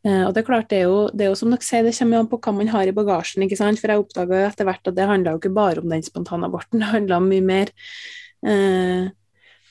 [0.06, 1.96] Eh, og det er klart, det er, jo, det er jo som dere sier, det
[1.98, 3.46] kommer an på hva man har i bagasjen.
[3.46, 3.82] ikke sant?
[3.82, 6.92] For jeg oppdaga etter hvert at det handla jo ikke bare om den spontanaborten, det
[6.94, 7.74] handla om mye mer.
[8.46, 9.10] Eh,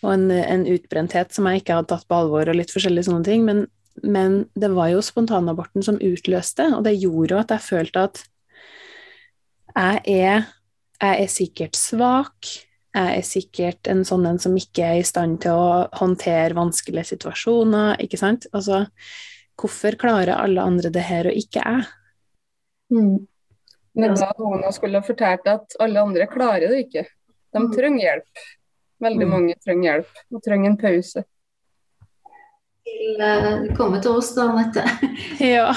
[0.04, 3.26] og en, en, utbrenthet som jeg ikke hadde tatt på alvor, og litt forskjellige sånne
[3.26, 3.46] ting.
[3.46, 3.64] Men,
[4.02, 8.22] men, det var jo spontanaborten som utløste, og det gjorde jo at jeg følte at
[9.76, 10.46] jeg er,
[11.00, 12.52] jeg er sikkert svak.
[12.96, 17.10] Jeg er sikkert en sånn en som ikke er i stand til å håndtere vanskelige
[17.10, 18.46] situasjoner, ikke sant.
[18.56, 18.86] Altså,
[19.60, 21.84] hvorfor klarer alle andre det her, og ikke jeg?
[22.94, 23.26] Mm.
[23.96, 27.04] Men da noen skulle fortalt at alle andre klarer det ikke.
[27.52, 27.70] De mm.
[27.76, 28.44] trenger hjelp.
[29.04, 29.32] Veldig mm.
[29.32, 31.24] mange trenger hjelp og trenger en pause.
[32.86, 34.84] Til uh, komme til oss da, Anette.
[35.52, 35.72] ja.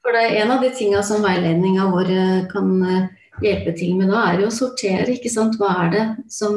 [0.00, 3.08] For det er en av de tingene som veiledninga vår eh, kan eh,
[3.42, 5.08] hjelpe til med da, er jo å sortere.
[5.14, 5.58] ikke sant?
[5.60, 6.56] Hva er det som,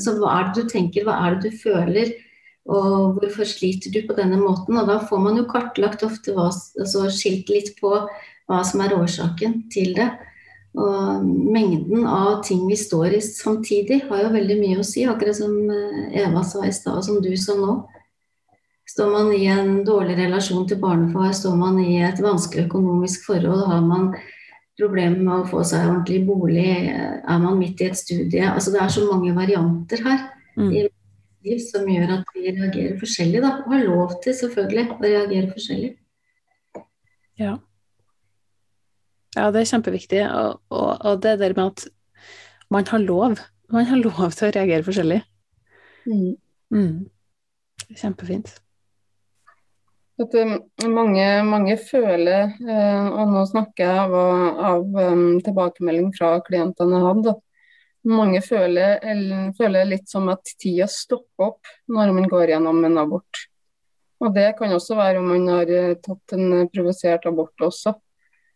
[0.00, 2.14] så hva er det du tenker, hva er det du føler?
[2.64, 4.76] Og hvorfor sliter du på denne måten?
[4.80, 8.96] Og da får man jo kartlagt ofte hva, altså skilt litt på hva som er
[8.96, 10.08] årsaken til det.
[10.74, 15.04] Og mengden av ting vi står i samtidig, har jo veldig mye å si.
[15.06, 17.76] Akkurat som eh, Eva sa i stad, og som du sa nå.
[18.90, 23.64] Står man i en dårlig relasjon til barnefar, står man i et vanskelig økonomisk forhold,
[23.70, 24.10] har man
[24.78, 28.80] problemer med å få seg ordentlig bolig, er man midt i et studie altså Det
[28.82, 30.24] er så mange varianter her
[30.58, 30.72] mm.
[31.62, 33.42] som gjør at vi reagerer forskjellig.
[33.44, 33.52] Da.
[33.64, 35.92] Og har lov til selvfølgelig å reagere forskjellig.
[37.38, 37.56] Ja.
[39.34, 40.22] Ja, det er kjempeviktig.
[40.30, 41.86] Og, og, og det der med at
[42.70, 43.38] man har lov.
[43.72, 45.22] Man har lov til å reagere forskjellig.
[46.06, 46.34] Mm.
[46.74, 46.94] Mm.
[47.94, 48.54] Kjempefint.
[50.22, 50.52] At um,
[50.94, 54.12] mange, mange føler, eh, og nå snakker jeg av,
[54.68, 57.34] av um, tilbakemelding fra klientene jeg hadde,
[58.04, 63.00] mange føler, eller, føler litt som at tida stopper opp når man går gjennom en
[63.00, 63.46] abort.
[64.22, 67.96] Og Det kan også være om man har eh, tatt en provosert abort også.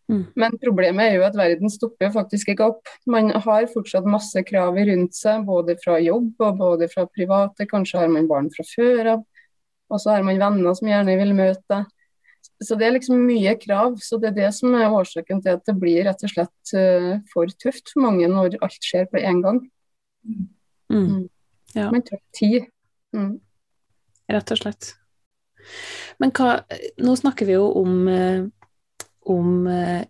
[0.09, 0.23] Mm.
[0.41, 2.93] Men problemet er jo at verden stopper faktisk ikke opp.
[3.05, 7.67] Man har fortsatt masse krav rundt seg, både fra jobb og både fra private.
[7.69, 9.27] Kanskje har man barn fra før av.
[9.89, 11.87] Og så har man venner som gjerne vil møte deg.
[12.59, 13.97] Så det er liksom mye krav.
[14.03, 17.11] Så det er det som er årsaken til at det blir rett og slett uh,
[17.31, 19.61] for tøft for mange når alt skjer på en gang.
[20.91, 21.29] Mm.
[21.75, 21.89] Ja.
[21.93, 22.03] Man
[22.35, 22.67] tid.
[23.15, 23.37] Mm.
[24.29, 24.93] Rett og slett.
[26.21, 26.61] Men hva
[27.01, 28.41] Nå snakker vi jo om, eh,
[29.29, 30.03] om eh,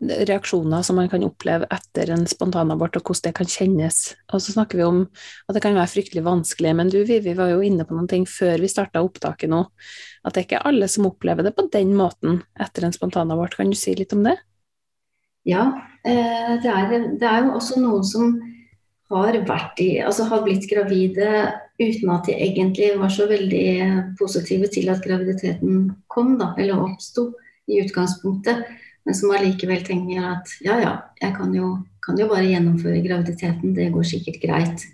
[0.00, 3.98] reaksjoner som man kan oppleve etter en spontanabort, og hvordan det kan kjennes.
[4.32, 5.00] Og så snakker vi om
[5.48, 8.26] at det kan være fryktelig vanskelig, men du Vivi var jo inne på noen ting
[8.28, 9.64] før vi starta opptaket nå,
[10.22, 13.58] at det er ikke alle som opplever det på den måten etter en spontanabort.
[13.58, 14.36] Kan du si litt om det?
[15.48, 15.70] Ja,
[16.06, 18.36] eh, det er, det er jo også noen som
[19.08, 21.28] har, i, altså har blitt gravide
[21.80, 23.68] uten at de egentlig var så veldig
[24.18, 27.30] positive til at graviditeten kom, da, eller oppsto
[27.68, 28.66] i utgangspunktet
[29.08, 33.72] men som allikevel tenker at ja ja, jeg kan jo, kan jo bare gjennomføre graviditeten,
[33.72, 34.84] det går sikkert greit.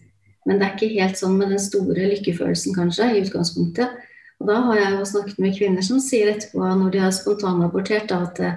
[0.47, 3.97] Men det er ikke helt sånn med den store lykkefølelsen, kanskje, i utgangspunktet.
[4.39, 8.15] Og da har jeg jo snakket med kvinner som sier etterpå, når de har spontanabortert,
[8.15, 8.53] at det,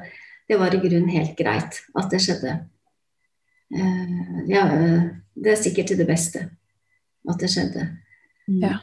[0.46, 2.54] det var i grunnen helt greit at det skjedde.
[3.74, 4.64] Uh, ja,
[5.34, 6.46] det er sikkert til det beste
[7.28, 7.90] at det skjedde.
[8.62, 8.78] Ja.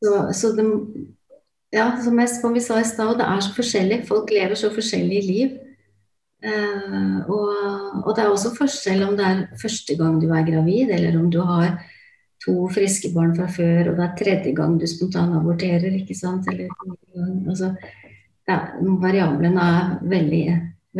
[0.00, 0.64] Så, så det,
[1.76, 4.06] ja, som, jeg, som vi sa i stad, det er så forskjellig.
[4.08, 5.58] Folk lever så forskjellige liv.
[6.38, 7.46] Uh, og,
[8.04, 11.30] og, det er også forskjell om det er første gang du er gravid, eller om
[11.34, 11.80] du har
[12.44, 16.46] to friske barn fra før, og det er tredje gang du spontanaborterer, ikke sant.
[16.52, 16.70] Eller,
[17.48, 17.72] altså,
[18.48, 18.60] ja,
[19.02, 20.44] variablene er veldig,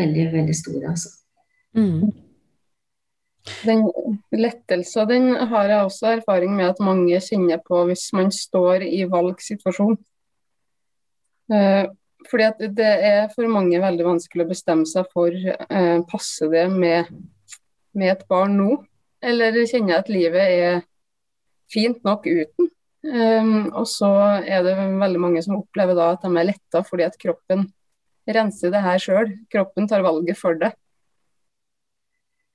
[0.00, 1.14] veldig, veldig store, altså.
[1.78, 2.10] Mm.
[3.64, 3.84] Den
[4.34, 9.04] lettelsen den har jeg også erfaring med at mange kjenner på hvis man står i
[9.08, 9.96] valgsituasjon.
[11.48, 11.86] Uh,
[12.26, 17.12] fordi det er for mange veldig vanskelig å bestemme seg for eh, passer det med,
[17.94, 18.72] med, et barn nå,
[19.22, 20.82] eller kjenner jeg at livet er
[21.70, 22.72] fint nok uten.
[22.98, 24.10] Um, og så
[24.42, 27.68] er det veldig mange som opplever da at de er letta fordi at kroppen
[28.26, 29.30] renser det her sjøl.
[29.52, 30.72] Kroppen tar valget for det.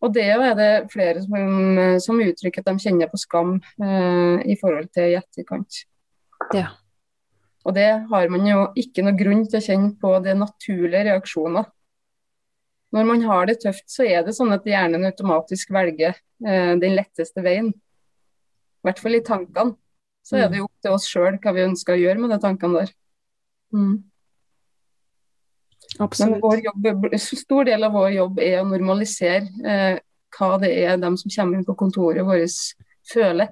[0.04, 4.60] Og det er det flere som, som uttrykker at de kjenner på skam uh, i
[4.60, 5.86] forhold til i etterkant.
[6.52, 6.74] Ja.
[7.64, 11.70] Og det har man jo ikke noe grunn til å kjenne på det naturlige reaksjoner.
[12.94, 16.98] Når man har det tøft, så er det sånn at hjernen automatisk velger eh, den
[16.98, 17.72] letteste veien.
[17.74, 19.78] I hvert fall i tankene.
[20.24, 22.40] Så er det jo opp til oss sjøl hva vi ønsker å gjøre med de
[22.44, 22.92] tankene der.
[23.76, 23.96] Mm.
[26.00, 27.10] Men vår jobb,
[27.44, 29.98] stor del av vår jobb er å normalisere eh,
[30.38, 32.56] hva det er de som kommer inn på kontoret vårt
[33.10, 33.52] føler.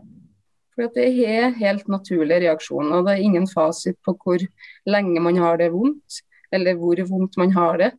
[0.76, 3.04] For det er helt naturlige reaksjoner.
[3.06, 4.44] Det er ingen fasit på hvor
[4.88, 7.92] lenge man har det vondt, eller hvor vondt man har det.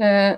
[0.00, 0.34] Eh,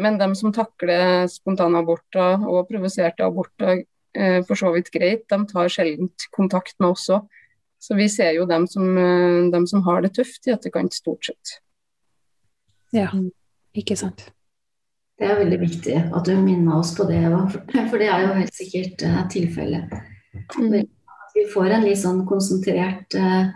[0.00, 3.82] men de som takler spontanaborter og provoserte aborter
[4.16, 7.28] eh, for så vidt greit, de tar sjelden kontakt med oss òg.
[7.82, 11.28] Så vi ser jo dem som, eh, dem som har det tøft i etterkant, stort
[11.28, 11.58] sett.
[12.92, 13.08] Ja,
[13.74, 14.28] ikke sant.
[15.18, 17.44] Det er veldig viktig at du minner oss på det, Eva.
[17.48, 19.92] For det er jo helt sikkert tilfellet.
[20.58, 20.86] Mm.
[21.34, 23.48] Vi får en litt sånn konsentrert uh,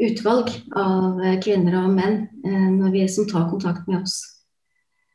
[0.00, 4.20] utvalg av uh, kvinner og menn uh, vi, som tar kontakt med oss.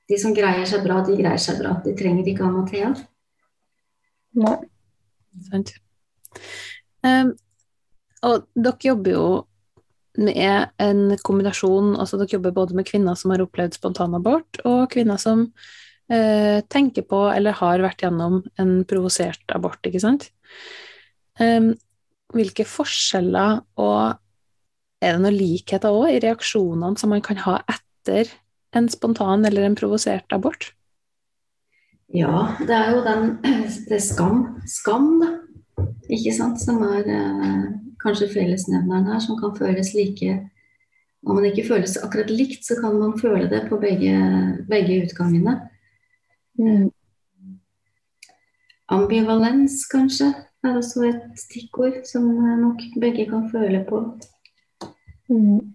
[0.10, 1.78] De som greier seg bra, de greier seg bra.
[1.86, 2.92] De trenger ikke Amathea.
[4.38, 4.58] Nei.
[5.48, 5.74] Sant.
[7.06, 7.34] Um,
[8.26, 9.26] og dere jobber jo
[10.22, 15.18] med en kombinasjon altså Dere jobber både med kvinner som har opplevd spontanabort, og kvinner
[15.22, 15.48] som
[16.70, 20.28] tenker på eller har vært gjennom en provosert abort, ikke sant.
[21.42, 21.74] Um,
[22.34, 24.20] hvilke forskjeller og
[25.04, 28.30] er det noen likheter òg i reaksjonene som man kan ha etter
[28.74, 30.72] en spontan eller en provosert abort?
[32.14, 33.26] Ja, det er jo den
[33.90, 35.32] det skam, skam, da.
[36.14, 37.68] Ikke sant, som er eh,
[38.04, 40.42] kanskje fellesnevneren her, som kan føles like
[41.24, 44.12] Om man ikke føles akkurat likt, så kan man føle det på begge,
[44.68, 45.54] begge utgangene.
[46.60, 46.90] Mm.
[48.92, 50.34] Ambivalens, kanskje
[50.70, 52.28] er også et stikkord som
[52.62, 54.04] nok begge kan føle på.
[55.32, 55.74] Mm.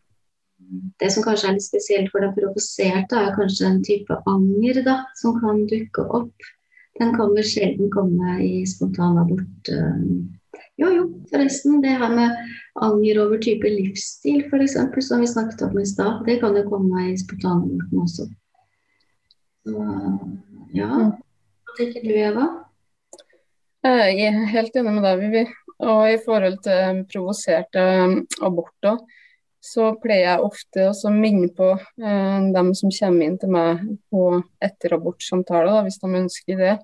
[1.01, 4.99] det som kanskje er litt spesielt for den provoserte, er kanskje en type anger da,
[5.17, 6.49] som kan dukke opp.
[7.01, 9.71] Den kan vel sjelden komme i spontan abort.
[10.79, 11.81] Jo, jo, forresten.
[11.83, 12.37] Det her med
[12.83, 17.09] anger over type livsstil, f.eks., som vi snakket om i stad, det kan jo komme
[17.13, 18.29] i spontanaborten også.
[19.67, 19.89] Så
[20.75, 20.89] ja.
[20.89, 21.13] Mm.
[21.69, 22.47] Hva tenker du, Eva?
[23.87, 25.45] Jeg er helt enig med deg, Vivi.
[25.87, 27.83] Og i forhold til provoserte
[28.43, 28.99] aborter,
[29.63, 34.25] så pleier jeg ofte å minne på eh, dem som kommer inn til meg på
[34.65, 36.75] etterabortsamtaler, hvis de ønsker det,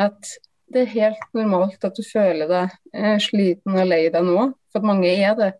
[0.00, 0.34] at
[0.72, 4.80] det er helt normalt at du føler deg eh, sliten og lei deg nå, for
[4.82, 5.50] at mange er det.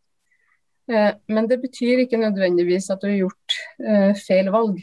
[0.93, 4.83] Eh, men det betyr ikke nødvendigvis at du har gjort eh, feil valg.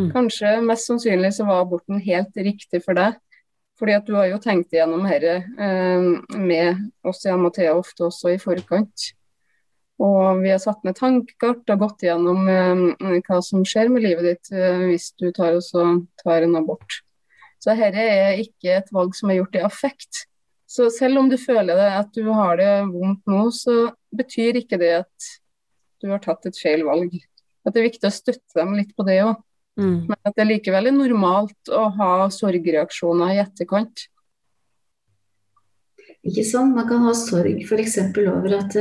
[0.00, 0.10] Mm.
[0.14, 3.20] Kanskje mest sannsynlig så var aborten helt riktig for deg.
[3.78, 6.08] Fordi at du har jo tenkt igjennom dette eh,
[6.38, 9.08] med oss i Amathea ofte også i forkant.
[10.02, 14.28] Og vi har satt ned tankekart og gått igjennom eh, hva som skjer med livet
[14.28, 15.58] ditt eh, hvis du tar,
[16.22, 17.00] tar, en abort.
[17.62, 20.24] Så dette er ikke et valg som er gjort i affekt.
[20.70, 24.78] Så selv om du føler det, at du har det vondt nå, så betyr ikke
[24.80, 25.30] det at
[26.02, 27.14] du har tatt et feil valg.
[27.64, 29.38] At Det er viktig å støtte dem litt på det òg.
[29.80, 30.06] Mm.
[30.06, 34.06] Men at det likevel er normalt å ha sorgreaksjoner i etterkant.
[36.24, 36.76] Ikke sant.
[36.76, 37.98] Man kan ha sorg f.eks.
[38.22, 38.78] over at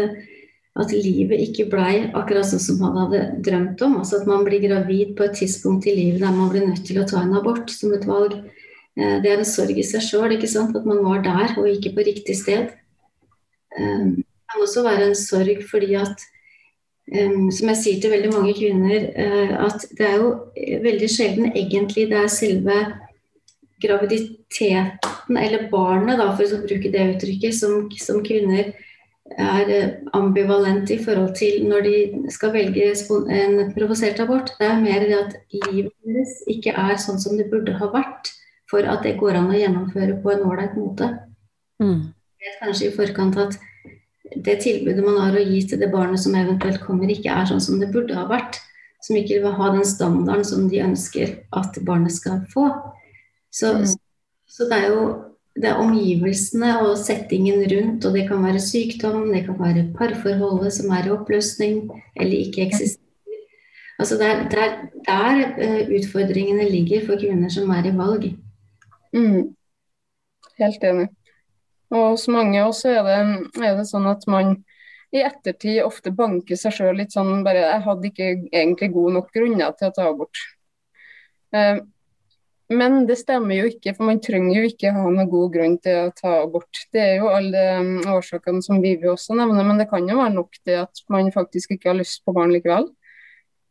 [0.73, 3.99] at livet ikke blei akkurat sånn som man hadde drømt om.
[4.01, 7.01] Altså at man blir gravid på et tidspunkt i livet der man blir nødt til
[7.01, 8.39] å ta en abort som et valg.
[8.97, 12.07] Eh, det er en sorg i seg sjøl, at man var der og ikke på
[12.09, 12.73] riktig sted.
[13.77, 16.25] Eh, det kan også være en sorg fordi at
[17.03, 19.09] som jeg sier til veldig mange kvinner,
[19.59, 20.29] at det er jo
[20.85, 22.77] veldig sjelden egentlig det er selve
[23.83, 28.71] graviditeten eller barnet, da, for å bruke det uttrykket, som, som kvinner
[29.39, 31.97] er eh, ambivalent i forhold til når de
[32.33, 32.91] skal velge
[33.33, 34.53] en provosert abort.
[34.59, 35.35] Det er mer det at
[35.69, 38.33] livet deres ikke er sånn som det burde ha vært
[38.69, 41.09] for at det går an å gjennomføre på en ålreit måte.
[41.81, 42.11] Mm.
[42.43, 43.57] vet kanskje i forkant at
[44.35, 47.61] det tilbudet man har å gi til det barnet som eventuelt kommer, ikke er sånn
[47.63, 48.59] som det burde ha vært.
[49.03, 52.69] Som ikke vil ha den standarden som de ønsker at barnet skal få.
[53.53, 53.95] Så, mm.
[54.49, 55.05] så det er jo
[55.53, 60.73] det er omgivelsene og settingen rundt, og det kan være sykdom, det kan være parforholdet
[60.73, 61.83] som er i oppløsning
[62.17, 62.99] eller ikke eksisterer.
[64.01, 64.71] Altså det er der,
[65.05, 68.31] der uh, utfordringene ligger for kvinner som er i valg.
[69.13, 69.53] Mm.
[70.57, 71.07] Helt enig.
[71.93, 73.17] Og hos mange også er det,
[73.61, 74.55] er det sånn at man
[75.13, 79.33] i ettertid ofte banker seg sjøl litt sånn bare Jeg hadde ikke egentlig gode nok
[79.35, 80.39] grunner til å ta abort.
[81.53, 81.83] Uh,
[82.73, 86.07] men det stemmer jo ikke, for man trenger jo ikke ha noen god grunn til
[86.07, 86.79] å ta abort.
[86.95, 90.33] Det er jo alle um, årsakene som Vivi også nevner, men det kan jo være
[90.33, 92.87] nok det at man faktisk ikke har lyst på barn likevel.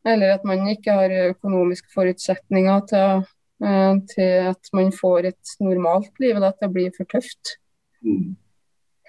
[0.06, 3.26] Eller at man ikke har økonomiske forutsetninger til,
[3.66, 7.56] uh, til at man får et normalt liv, og at det blir for tøft.
[8.04, 8.34] Mm.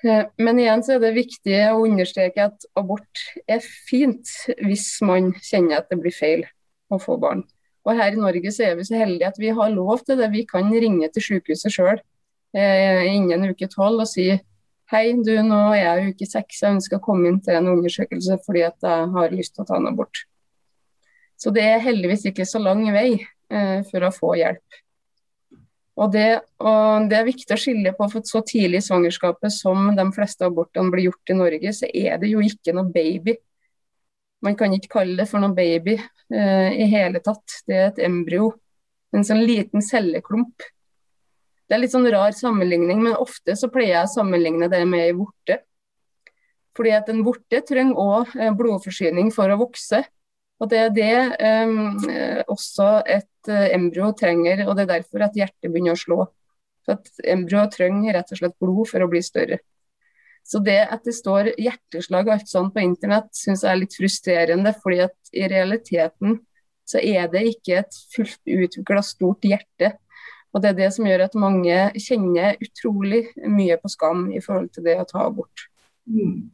[0.04, 4.30] Uh, men igjen så er det viktig å understreke at abort er fint
[4.62, 6.44] hvis man kjenner at det blir feil
[6.94, 7.46] å få barn.
[7.84, 10.32] Og her i Norge så er vi så heldige at vi har lov til det.
[10.32, 11.98] Vi kan ringe til sykehuset sjøl
[12.56, 14.30] eh, innen uke tolv og si
[14.94, 18.38] hei, du nå er jeg uke seks, jeg ønsker å komme inn til en undersøkelse
[18.46, 20.26] fordi at jeg har lyst til å ta en abort.
[21.40, 24.82] Så det er heldigvis ikke så lang vei eh, for å få hjelp.
[25.94, 29.92] Og det, og det, er viktig å skille på, for så tidlig i svangerskapet som
[29.94, 33.36] de fleste abortene blir gjort i Norge, så er det jo ikke noe baby
[34.44, 37.62] man kan ikke kalle det for noen baby eh, i hele tatt.
[37.68, 38.52] Det er et embryo.
[39.16, 40.66] En sånn liten celleklump.
[41.64, 45.06] Det er litt sånn rar sammenligning, men ofte så pleier jeg å sammenligne det med
[45.06, 45.62] ei vorte.
[46.76, 50.04] Fordi at en vorte trenger òg eh, blodforsyning for å vokse.
[50.64, 55.36] Og Det er det eh, også et eh, embryo trenger, og det er derfor at
[55.36, 56.20] hjertet begynner å slå.
[56.84, 59.60] For at Embryoet trenger rett og slett blod for å bli større.
[60.44, 63.96] Så det at det står hjerteslag og alt sånt på internett, syns jeg er litt
[63.96, 64.74] frustrerende.
[64.84, 66.42] fordi at i realiteten
[66.84, 69.94] så er det ikke et fullt utvikla stort hjerte.
[70.54, 74.70] Og det er det som gjør at mange kjenner utrolig mye på skam i forhold
[74.76, 75.68] til det å ta abort.
[76.06, 76.52] Mm.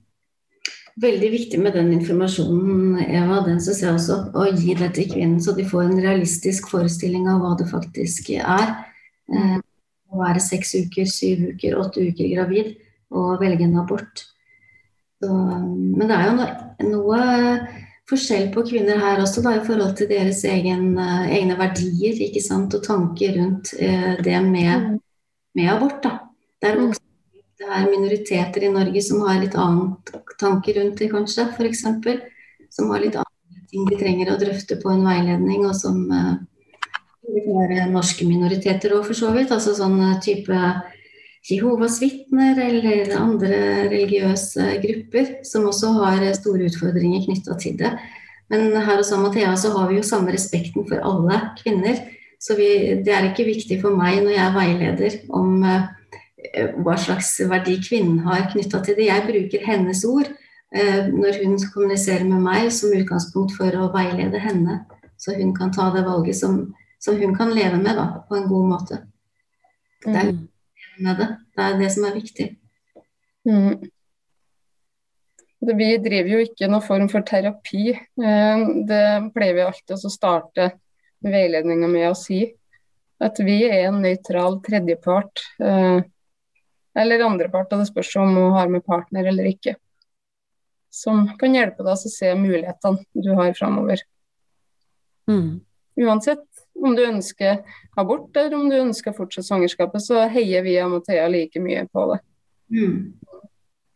[0.99, 5.39] Veldig viktig med den informasjonen, Eva, den syns jeg også, å gi det til kvinnen,
[5.39, 8.73] så de får en realistisk forestilling av hva det faktisk er.
[9.31, 9.59] Eh,
[10.09, 12.73] å være seks uker, syv uker, åtte uker gravid
[13.15, 14.25] og velge en abort.
[15.19, 16.49] Så, men det er jo noe,
[16.89, 17.21] noe,
[18.09, 22.41] forskjell på kvinner her også, da, i forhold til deres egen, uh, egne verdier ikke
[22.41, 22.73] sant?
[22.73, 24.95] og tanker rundt eh, det med,
[25.55, 25.99] med, abort.
[26.03, 26.15] Da.
[26.57, 27.03] Det er, også,
[27.59, 29.97] det er minoriteter i Norge som har litt annen
[30.39, 31.83] tanker rundt det, kanskje, f.eks.
[32.71, 36.05] Som har litt andre ting de trenger å drøfte på en veiledning, og som
[37.49, 39.51] være norske minoriteter òg, for så vidt.
[39.53, 40.61] Altså sånn type
[41.49, 47.93] Jehovas vitner eller andre religiøse grupper som også har store utfordringer knytta til det.
[48.49, 52.01] Men her hos Amathea så har vi jo samme respekten for alle kvinner.
[52.41, 52.69] Så vi,
[53.03, 55.89] det er ikke viktig for meg når jeg er veileder om uh,
[56.83, 59.09] hva slags verdi kvinnen har knytta til det.
[59.09, 64.41] Jeg bruker hennes ord uh, når hun kommuniserer med meg som utgangspunkt for å veilede
[64.41, 64.81] henne.
[65.19, 66.61] Så hun kan ta det valget som,
[67.01, 69.01] som hun kan leve med da, på en god måte.
[70.05, 71.09] Det er, mm.
[71.19, 71.31] det.
[71.57, 72.45] det er det som er viktig.
[73.49, 73.89] Mm.
[75.59, 77.89] Vi driver jo ikke noen form for terapi.
[77.91, 79.03] Eh, det
[79.35, 80.69] pleier vi alltid å starte
[81.25, 82.45] veiledninga med å si.
[83.19, 85.43] At vi er en nøytral tredjepart.
[86.95, 89.75] Eh, eller andrepart, og det spørs om hun har med partner eller ikke.
[90.89, 94.01] Som kan hjelpe deg å se mulighetene du har framover.
[95.29, 95.59] Mm.
[95.99, 96.45] Uansett
[96.79, 97.59] om du ønsker
[97.99, 102.19] abort eller om du ønsker fortsatt svangerskapet, så heier vi Amathea like mye på det.
[102.73, 102.99] Mm.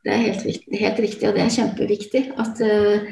[0.04, 3.06] Det er helt, viktig, helt, riktig, og det er kjempeviktig at, uh,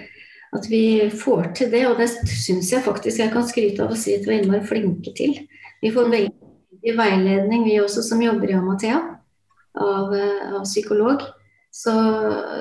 [0.58, 1.86] at vi får til det.
[1.88, 4.68] Og det syns jeg faktisk jeg kan skryte av å si at vi er innmari
[4.68, 5.38] flinke til.
[5.82, 9.00] Vi får veldig veiledning, vi også som jobber i Amathea,
[9.76, 11.26] av, uh, av psykolog.
[11.72, 11.94] Så,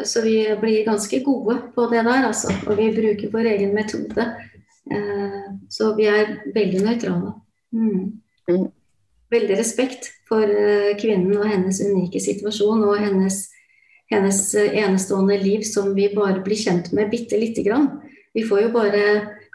[0.06, 2.54] så, vi blir ganske gode på det der, altså.
[2.68, 4.26] Og vi bruker vår egen metode.
[4.90, 7.34] Uh, så vi er veldig nøytrale.
[7.72, 8.20] Mm.
[8.50, 8.68] mm.
[9.30, 10.42] Veldig respekt for
[10.98, 13.44] kvinnen og hennes unike situasjon og hennes
[14.10, 17.88] hennes eh, enestående liv som vi bare blir kjent med bitte lite grann.
[18.34, 19.04] Vi får jo bare,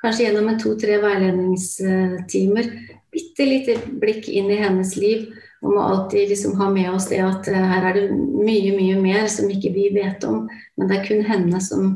[0.01, 2.69] kanskje gjennom en to-tre veiledningstimer,
[3.11, 5.29] bitte lite blikk inn i hennes liv.
[5.65, 8.99] Og må alltid liksom ha med oss det at eh, her er det mye, mye
[9.01, 10.43] mer som ikke vi vet om.
[10.77, 11.87] Men det er kun henne som,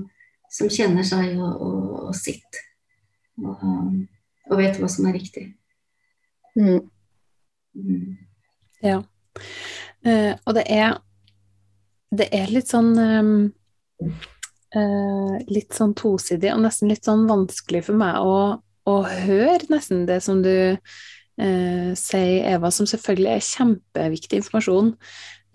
[0.49, 2.63] som kjenner seg og, og, og sitt.
[3.39, 3.61] Og,
[4.49, 5.45] og, vet hva som er riktig.
[6.57, 6.81] Mm.
[7.77, 8.17] Mm.
[8.83, 9.03] Ja.
[10.03, 10.97] Uh, og det er
[12.15, 13.33] det er litt sånn um,
[14.73, 18.39] uh, Litt sånn tosidig og nesten litt sånn vanskelig for meg å,
[18.89, 20.79] å høre nesten det som du
[21.41, 24.93] uh, sier, Eva, som selvfølgelig er kjempeviktig informasjon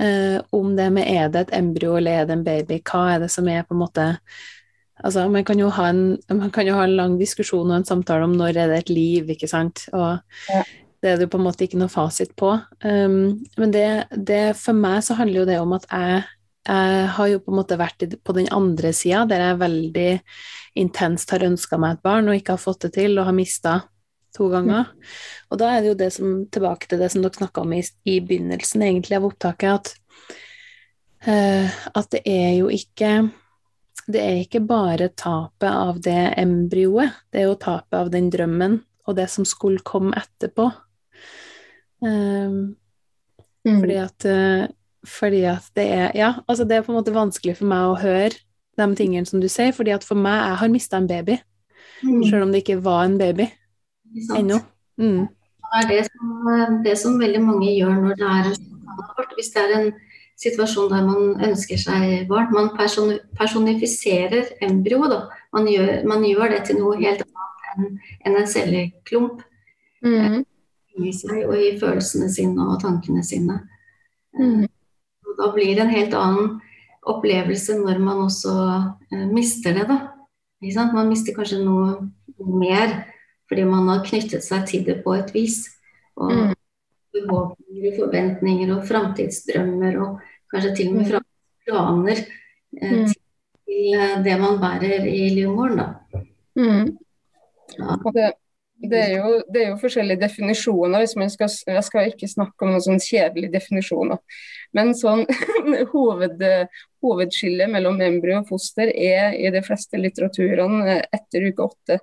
[0.03, 3.25] eh, om det med er det et embryo eller er det en baby, hva er
[3.25, 4.13] det som er på en måte
[5.05, 7.85] Altså, man kan, jo ha en, man kan jo ha en lang diskusjon og en
[7.85, 9.83] samtale om når er det et liv, ikke sant.
[9.91, 10.61] Og ja.
[11.03, 12.53] det er det jo på en måte ikke noe fasit på.
[12.87, 16.23] Um, men det, det, for meg så handler jo det om at jeg
[16.65, 20.13] jeg har jo på en måte vært på den andre sida, der jeg veldig
[20.81, 23.75] intenst har ønska meg et barn og ikke har fått det til, og har mista
[24.35, 24.91] to ganger.
[25.51, 27.83] Og da er det jo det som, tilbake til det som dere snakka om i,
[28.09, 29.95] i, begynnelsen egentlig av opptaket, at,
[31.29, 33.17] uh, at det er jo ikke
[34.05, 38.83] det er ikke bare tapet av det embryoet, det er jo tapet av den drømmen
[39.09, 40.67] og det som skulle komme etterpå.
[42.05, 42.75] Um,
[43.65, 43.79] mm.
[43.79, 44.67] Fordi at uh,
[45.05, 47.99] fordi at det er Ja, altså det er på en måte vanskelig for meg å
[48.01, 48.33] høre
[48.77, 51.37] de tingene som du sier, fordi at for meg, jeg har mista en baby.
[52.03, 52.23] Mm.
[52.29, 53.47] Selv om det ikke var en baby
[54.15, 54.61] ennå.
[55.01, 55.27] Mm.
[55.75, 59.33] Det er det som, det som, veldig mange gjør når det er en abort.
[59.39, 59.89] Hvis det er en
[60.41, 62.53] situasjon der man ønsker seg barn.
[62.55, 62.71] Man
[63.39, 65.21] personifiserer embryoet, da.
[65.55, 69.43] Man gjør, man gjør, det til noe helt annet enn, enn en celleklump.
[70.05, 70.43] Mm.
[70.95, 73.63] I seg og i følelsene sine og tankene sine.
[74.39, 74.67] Mm
[75.39, 76.59] da blir det en helt annen
[77.05, 78.55] opplevelse når man også
[79.13, 79.99] eh, mister det, da.
[80.95, 82.09] Man mister kanskje noe
[82.41, 82.95] mer
[83.49, 85.63] fordi man har knyttet seg til det på et vis.
[86.21, 86.55] Og mm.
[87.15, 90.23] forhåpninger, forventninger og framtidsdrømmer og
[90.53, 91.27] kanskje til og med mm.
[91.67, 93.11] planer eh, mm.
[93.67, 96.23] til eh, det man bærer i livmoren, da.
[96.55, 96.97] Mm.
[97.79, 97.99] Ja.
[98.15, 98.33] Det,
[98.91, 101.07] det er, jo, det er, jo, forskjellige definisjoner.
[101.07, 104.21] Skal, jeg skal ikke snakke om noen sånn kjedelige definisjoner.
[104.77, 105.25] Men sånn
[105.93, 106.43] hoved,
[107.05, 112.01] hovedskillet mellom embryo og foster er i de fleste litteraturene etter uke åtte.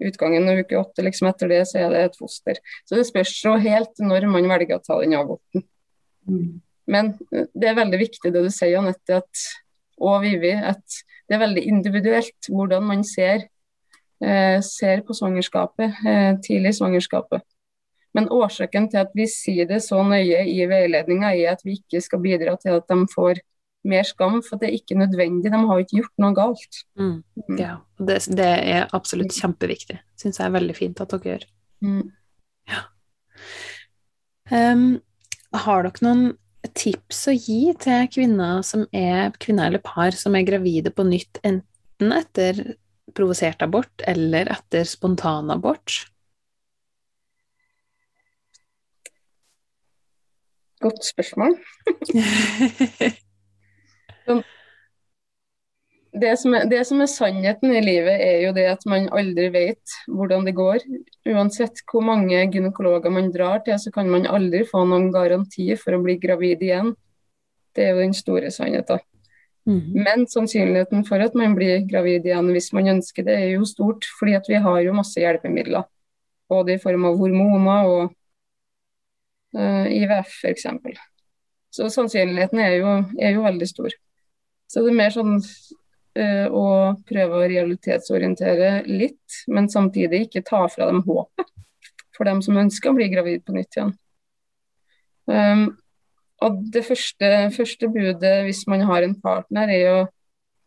[0.00, 2.58] Utgangen av uke åtte, liksom etter det, så er det et foster.
[2.88, 5.66] Så det spørs så helt når man velger å ta den aborten.
[6.28, 6.60] Mm.
[6.90, 9.46] Men det er veldig viktig det du sier, Anette, at,
[10.00, 13.46] og Vivi, at det er veldig individuelt hvordan man ser
[14.24, 17.42] Eh, ser på svangerskapet, eh, tidlig i svangerskapet.
[18.12, 22.02] Men årsaken til at vi sier det så nøye i veiledninga, er at vi ikke
[22.04, 23.40] skal bidra til at de får
[23.88, 25.50] mer skam, for det er ikke nødvendig.
[25.52, 26.82] De har jo ikke gjort noe galt.
[27.00, 27.14] Mm.
[27.48, 27.56] mm.
[27.60, 30.00] Ja, det, det, er absolutt kjempeviktig.
[30.20, 31.46] Syns jeg er veldig fint at dere gjør.
[31.86, 32.04] Mm.
[32.70, 32.84] Ja.
[34.50, 34.84] Um,
[35.64, 36.28] har dere noen
[36.76, 41.40] tips å gi til kvinner som er kvinner eller par som er gravide på nytt,
[41.46, 42.60] enten etter
[43.16, 46.02] provosert abort eller etter spontanabort?
[50.80, 51.58] Godt spørsmål.
[56.12, 59.48] det, som er, det som er sannheten i livet, er jo det at man aldri
[59.54, 60.82] vet hvordan det går.
[61.30, 65.96] Uansett hvor mange gynekologer man drar til, så kan man aldri få noen garanti for
[65.96, 66.92] å bli gravid igjen.
[67.76, 69.02] Det er jo den store sannheten.
[69.68, 69.92] Mm.
[70.02, 74.08] Men sannsynligheten for at man blir gravid igjen hvis man ønsker det, er jo stort.
[74.18, 75.86] fordi at vi har jo masse hjelpemidler.
[76.50, 78.02] Både i form av hormoner og
[79.54, 80.66] uh, eh, IVF f.eks.
[81.70, 83.94] Så sannsynligheten er jo, er jo, veldig stor.
[84.70, 86.66] Så det er mer sånn uh, å
[87.08, 91.50] prøve å realitetsorientere litt, men samtidig ikke ta fra dem håpet
[92.16, 93.94] for dem som ønsker å bli gravid på nytt igjen.
[95.30, 95.66] Um,
[96.44, 100.00] og Det første, første, budet hvis man har en partner, er å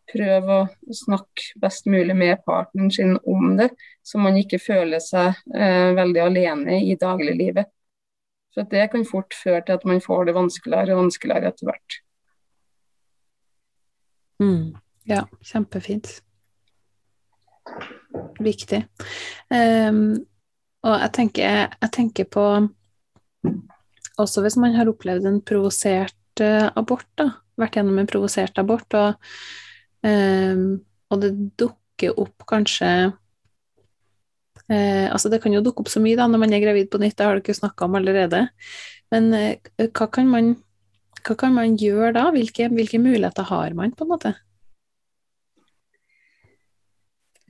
[0.09, 3.69] prøve å snakke best mulig med partneren sin om det,
[4.05, 7.71] så man ikke føler seg eh, veldig alene i dagliglivet.
[8.53, 12.02] Så det kan fort føre til at man får det vanskeligere og vanskeligere etter hvert.
[14.41, 14.73] Mm.
[15.09, 16.21] Ja, kjempefint.
[18.43, 18.83] Viktig.
[19.51, 20.23] Um,
[20.83, 22.45] og jeg tenker, jeg tenker, på
[24.21, 27.31] Også hvis man har opplevd en provosert uh, abort, da.
[27.59, 29.33] Vært gjennom en provosert abort, og,
[30.05, 32.89] um, og det dukker opp kanskje
[34.69, 37.01] uh, altså det kan jo dukke opp så mye da når man er gravid på
[37.01, 38.45] nytt, det har du ikke snakka om allerede.
[39.13, 40.53] Men uh, hva, kan man,
[41.23, 42.25] hva, kan man, gjøre da?
[42.35, 44.33] Hvilke, hvilke, muligheter har man, på en måte?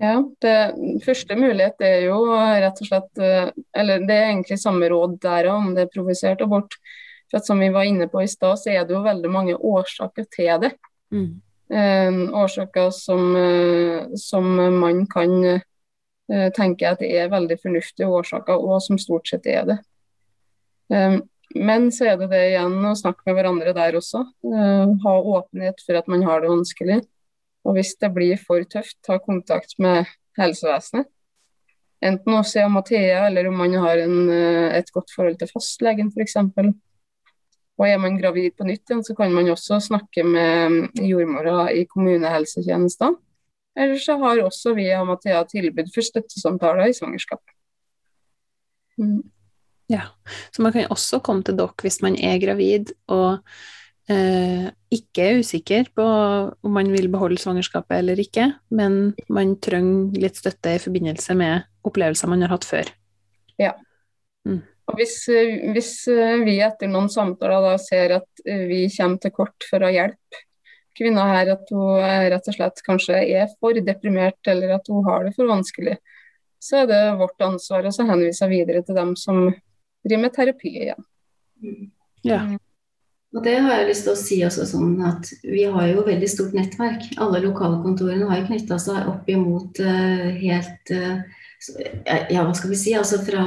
[0.01, 0.57] Ja, det
[1.05, 5.47] første mulighet er jo rett og slett eh, Eller det er egentlig samme råd der
[5.53, 6.75] om det er provosert abort.
[7.31, 9.55] For at Som vi var inne på i stad, så er det jo veldig mange
[9.55, 10.73] årsaker til det.
[11.13, 11.29] Mm.
[11.73, 14.49] Eh, årsaker som, eh, som
[14.81, 15.61] man kan
[16.31, 19.77] Eh, tenker at det er veldig fornuftige årsaker, og som stort sett er det.
[20.93, 21.17] Eh,
[21.55, 24.23] men så er det det igjen å snakke med hverandre der også.
[24.45, 27.01] Uh, ha åpenhet for at man har det vanskelig.
[27.63, 31.09] Og hvis det blir for tøft, ta kontakt med helsevesenet.
[32.03, 34.29] Enten hos Mathea, eller om man har en,
[34.75, 36.35] et godt forhold til fastlegen f.eks.
[37.79, 41.85] Og er man gravid på nytt igjen, så kan man også snakke med jordmora i
[41.89, 43.15] kommunehelsetjenesten.
[43.79, 47.41] Eller så har også vi og Mathea tilbud for støttesamtaler i svangerskap.
[48.99, 49.23] Mm.
[49.93, 50.07] Ja,
[50.55, 53.43] så man kan også komme til dere hvis man er gravid og
[54.09, 60.17] eh, ikke er usikker på om man vil beholde svangerskapet eller ikke, men man trenger
[60.23, 62.89] litt støtte i forbindelse med opplevelser man har hatt før.
[63.61, 63.75] Ja.
[64.47, 64.63] Mm.
[64.89, 65.19] Og hvis,
[65.71, 65.91] hvis,
[66.43, 70.41] vi etter noen samtaler da ser at vi kommer til kort for å hjelpe
[70.97, 72.01] kvinna her at hun
[72.33, 75.95] rett og slett kanskje er for deprimert, eller at hun har det for vanskelig,
[76.63, 79.47] så er det vårt ansvar å henvise videre til dem som
[80.03, 81.09] driver med terapi igjen.
[82.23, 82.43] Ja.
[82.43, 82.59] Mm.
[83.33, 86.29] Og det har jeg lyst til å si også sånn at Vi har jo veldig
[86.29, 87.07] stort nettverk.
[87.23, 91.23] Alle lokalkontorene har jo knytta seg opp imot uh, helt uh,
[92.29, 92.93] Ja, hva skal vi si?
[92.97, 93.45] Altså fra,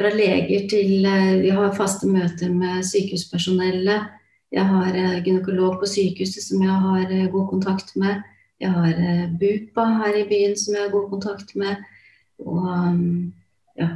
[0.00, 4.08] fra leger til uh, Vi har faste møter med sykehuspersonellet.
[4.54, 4.96] Jeg har
[5.26, 8.22] gynekolog på sykehuset som jeg har god kontakt med.
[8.62, 11.80] Jeg har BUPA her i byen som jeg har god kontakt med.
[12.38, 13.32] Og mm,
[13.78, 13.88] ja,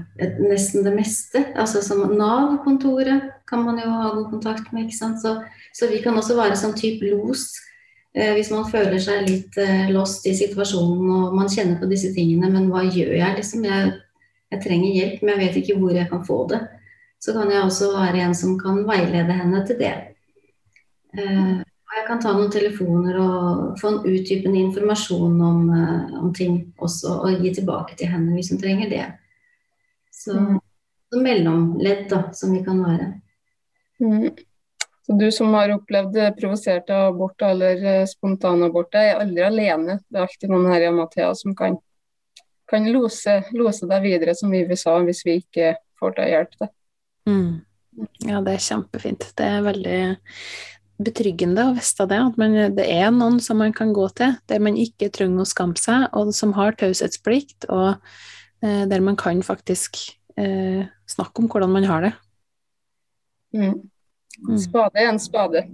[0.43, 1.45] nesten det meste.
[1.59, 4.87] Altså som Nav-kontoret kan man jo ha god kontakt med.
[4.87, 5.22] ikke sant?
[5.22, 5.37] Så,
[5.74, 7.53] så vi kan også være sånn type los
[8.14, 12.11] eh, hvis man føler seg litt eh, lost i situasjonen og man kjenner på disse
[12.16, 12.51] tingene.
[12.51, 13.64] Men hva gjør jeg, liksom?
[13.68, 13.95] Jeg,
[14.53, 16.61] jeg trenger hjelp, men jeg vet ikke hvor jeg kan få det.
[17.18, 19.95] Så kan jeg også være en som kan veilede henne til det.
[21.18, 21.59] Eh,
[21.89, 26.59] og jeg kan ta noen telefoner og få en utdypende informasjon om, uh, om, ting
[26.85, 29.07] også, og gi tilbake til henne hvis hun trenger det.
[30.29, 30.61] Så, mm.
[31.09, 33.09] så mellomledd, da, som vi kan være.
[34.05, 34.29] Mm.
[35.09, 40.01] Så du som har opplevd provoserte aborter eller eh, spontanaborter, er aldri alene.
[40.05, 41.79] Det er alltid noen her i Amathea som kan,
[42.68, 46.61] kan lose, lose, deg videre, som vi sa, hvis vi ikke får til å hjelpe
[46.61, 46.74] deg.
[47.29, 47.55] Mm.
[48.29, 49.31] Ja, det er kjempefint.
[49.39, 50.03] Det er veldig
[51.09, 54.62] betryggende å vite det, at man, det er noen som man kan gå til, der
[54.62, 57.97] man ikke trenger å skamme seg, og som har taushetsplikt, og
[58.61, 60.03] eh, der man kan faktisk
[60.39, 62.14] eh, snakke om hvordan man har det.
[63.55, 63.76] Mm.
[64.49, 64.59] mm.
[64.62, 65.66] Spade er en spade.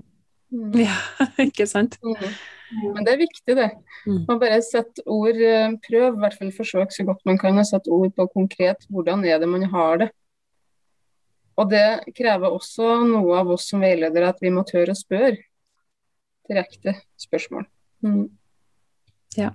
[0.52, 0.74] Mm.
[0.84, 0.96] Ja,
[1.48, 1.98] ikke sant?
[2.02, 2.92] Mm.
[2.94, 3.70] Men det er viktig, det.
[4.06, 4.20] Mm.
[4.28, 7.66] Man bare sette ord, eh, Prøv, i hvert fall forsøk så godt man kan å
[7.66, 10.10] sette ord på konkret hvordan er det man har det.
[11.54, 15.36] Og det krever også noe av oss som veiledere, at vi må tørre å spørre
[16.48, 17.68] direkte spørsmål.
[18.04, 18.26] Mm.
[19.38, 19.54] Ja.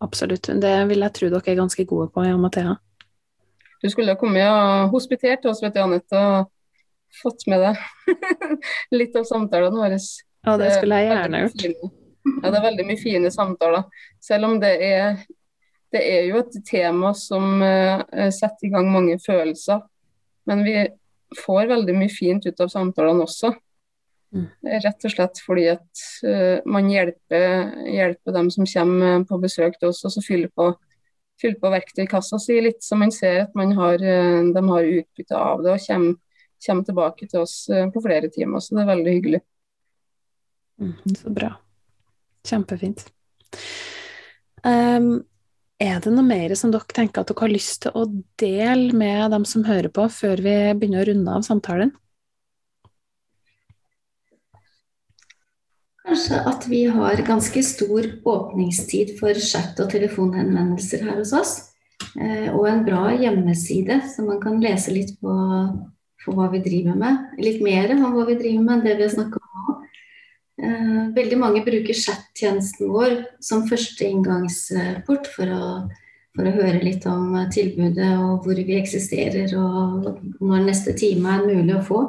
[0.00, 0.48] absolutt.
[0.62, 2.78] Det vil jeg tro dere er ganske gode på Jan Amathea.
[3.82, 8.16] Du skulle ha kommet og hospitert til oss, vet du, Anette, og fått med deg
[8.98, 9.98] litt av samtalene våre.
[10.46, 11.94] Ja, det skulle jeg gjerne gjort.
[12.42, 13.86] Ja, det er veldig mye fine samtaler.
[14.22, 15.22] Selv om det er,
[15.94, 18.02] det er jo et tema som uh,
[18.34, 19.80] setter i gang mange følelser.
[20.48, 20.76] Men vi
[21.44, 23.52] får veldig mye fint ut av samtalene også.
[24.34, 24.44] Mm.
[24.84, 29.92] Rett og slett fordi at uh, man hjelper, hjelper, dem som kommer på besøk til
[29.92, 30.72] oss, og så fyller på,
[31.40, 35.62] fyller på verktøykassa si litt, så man ser at har, uh, de har utbytte av
[35.64, 36.18] det og kommer,
[36.66, 38.64] kommer tilbake til oss uh, på flere timer.
[38.64, 39.42] Så det er veldig hyggelig.
[40.78, 41.54] Mm, så bra.
[42.46, 43.06] Kjempefint.
[44.62, 45.20] Um,
[45.78, 48.06] er det noe mer som dere tenker at dere har lyst til å
[48.40, 51.92] dele med dem som hører på, før vi begynner å runde av samtalen?
[56.08, 61.52] Kanskje at vi har ganske stor åpningstid for chat- og telefonhenvendelser her hos oss.
[62.16, 65.34] Eh, og en bra hjemmeside, så man kan lese litt på,
[66.24, 67.36] på hva vi driver med.
[67.44, 69.76] Litt mer om hva vi driver med enn det vi har snakka om nå.
[70.64, 75.70] Eh, veldig mange bruker chat-tjenesten vår som første inngangsport for å,
[76.32, 81.50] for å, høre litt om tilbudet og hvor vi eksisterer og når neste time er
[81.52, 82.04] mulig å få.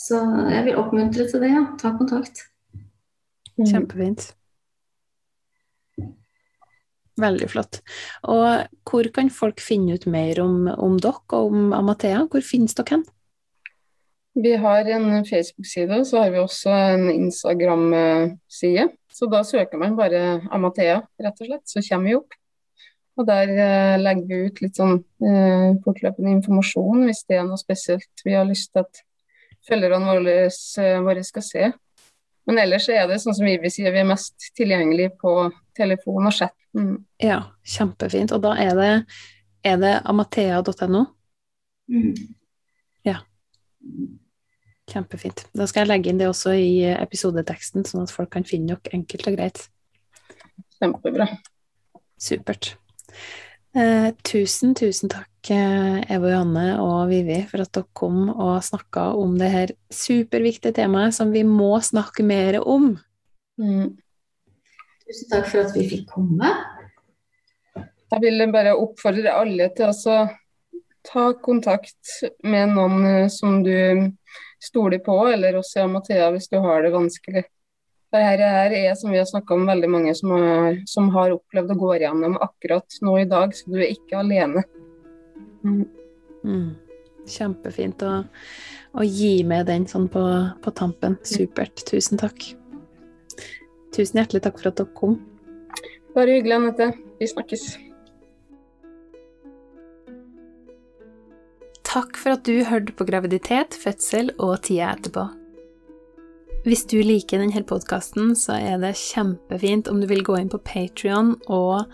[0.00, 0.16] Så
[0.48, 1.68] jeg vil oppmuntre til det, ja.
[1.76, 2.48] Ta kontakt.
[3.58, 4.32] Kjempefint.
[7.18, 7.80] Veldig flott.
[8.30, 12.24] Og hvor kan folk finne ut mer om, om dere og om Amathea?
[12.30, 13.06] Hvor finnes dere hen?
[14.38, 18.84] Vi har en Facebook-side, og så har vi også en Instagram-side.
[19.10, 22.36] Så da søker man bare Amathea, rett og slett, så kommer vi opp.
[23.18, 27.58] Og der eh, legger vi ut litt sånn eh, fortløpende informasjon hvis det er noe
[27.58, 29.00] spesielt vi har lyst til at
[29.66, 31.72] følgerne våre, eh, skal se.
[32.48, 35.32] Men ellers er det sånn som Vivi sier, vi er mest tilgjengelig på
[35.76, 36.54] telefon og chat.
[36.76, 36.94] Mm.
[37.20, 37.42] Ja,
[37.76, 38.32] kjempefint.
[38.32, 38.92] Og da er det,
[39.68, 41.02] er det amathea.no?
[41.92, 42.14] Mm.
[43.04, 43.18] Ja.
[44.88, 45.44] Kjempefint.
[45.52, 48.96] Da skal jeg legge inn det også i episodeteksten, sånn at folk kan finne dere
[48.96, 49.64] enkelt og greit.
[50.78, 51.28] Kjempebra.
[52.18, 52.72] Supert.
[53.78, 59.12] Eh, tusen, tusen takk, eh, Eva Johanne og Vivi, for at dere kom og snakka
[59.14, 62.96] om det her superviktige temaet som vi må snakke mer om.
[63.60, 63.92] Mm.
[65.06, 66.50] Tusen takk for at vi fikk komme.
[67.76, 70.16] Jeg vil bare oppfordre alle til å
[71.06, 74.10] ta kontakt med noen eh, som du
[74.58, 77.46] stoler på, eller også Mathea hvis du har det vanskelig.
[78.08, 78.40] For her
[78.72, 81.94] er, som vi har snakka om, veldig mange som har, som har, opplevd å gå
[81.98, 84.62] igjennom akkurat nå i dag, så du er ikke alene.
[85.60, 85.82] Mm.
[86.40, 86.70] Mm.
[87.28, 88.12] Kjempefint å,
[88.96, 90.22] å, gi med den sånn på,
[90.64, 91.18] på tampen.
[91.28, 91.84] Supert.
[91.90, 92.46] Tusen takk.
[93.92, 95.18] Tusen hjertelig takk for at dere kom.
[96.16, 96.88] Bare hyggelig, Anette.
[97.20, 97.66] Vi snakkes.
[101.88, 105.28] Takk for at du hørte på graviditet, fødsel og tida etterpå.
[106.66, 110.58] Hvis du liker denne podkasten, så er det kjempefint om du vil gå inn på
[110.66, 111.86] Patrion og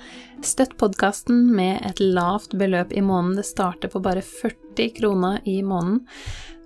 [0.44, 3.36] støtte podkasten med et lavt beløp i måneden.
[3.38, 6.00] Det starter på bare 40 kroner i måneden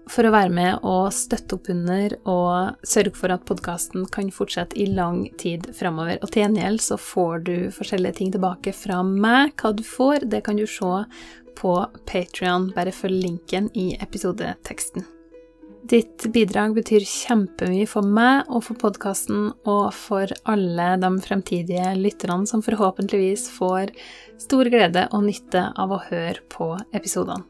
[0.09, 4.79] for å være med og støtte opp under og sørge for at podkasten kan fortsette
[4.79, 6.23] i lang tid framover.
[6.23, 9.53] Og til gjengjeld så får du forskjellige ting tilbake fra meg.
[9.59, 11.05] Hva du får, det kan du se
[11.59, 11.77] på
[12.09, 12.71] Patrion.
[12.79, 15.18] Bare følg linken i episodeteksten.
[15.89, 22.45] Ditt bidrag betyr kjempemye for meg og for podkasten og for alle de fremtidige lytterne
[22.51, 23.95] som forhåpentligvis får
[24.43, 27.47] stor glede og nytte av å høre på episodene.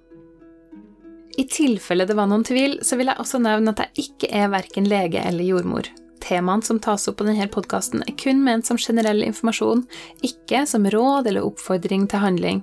[1.38, 4.54] I tilfelle det var noen tvil, så vil jeg også nevne at jeg ikke er
[4.54, 5.90] verken lege eller jordmor.
[6.22, 9.84] Temaene som tas opp på denne podkasten, er kun ment som generell informasjon,
[10.26, 12.62] ikke som råd eller oppfordring til handling.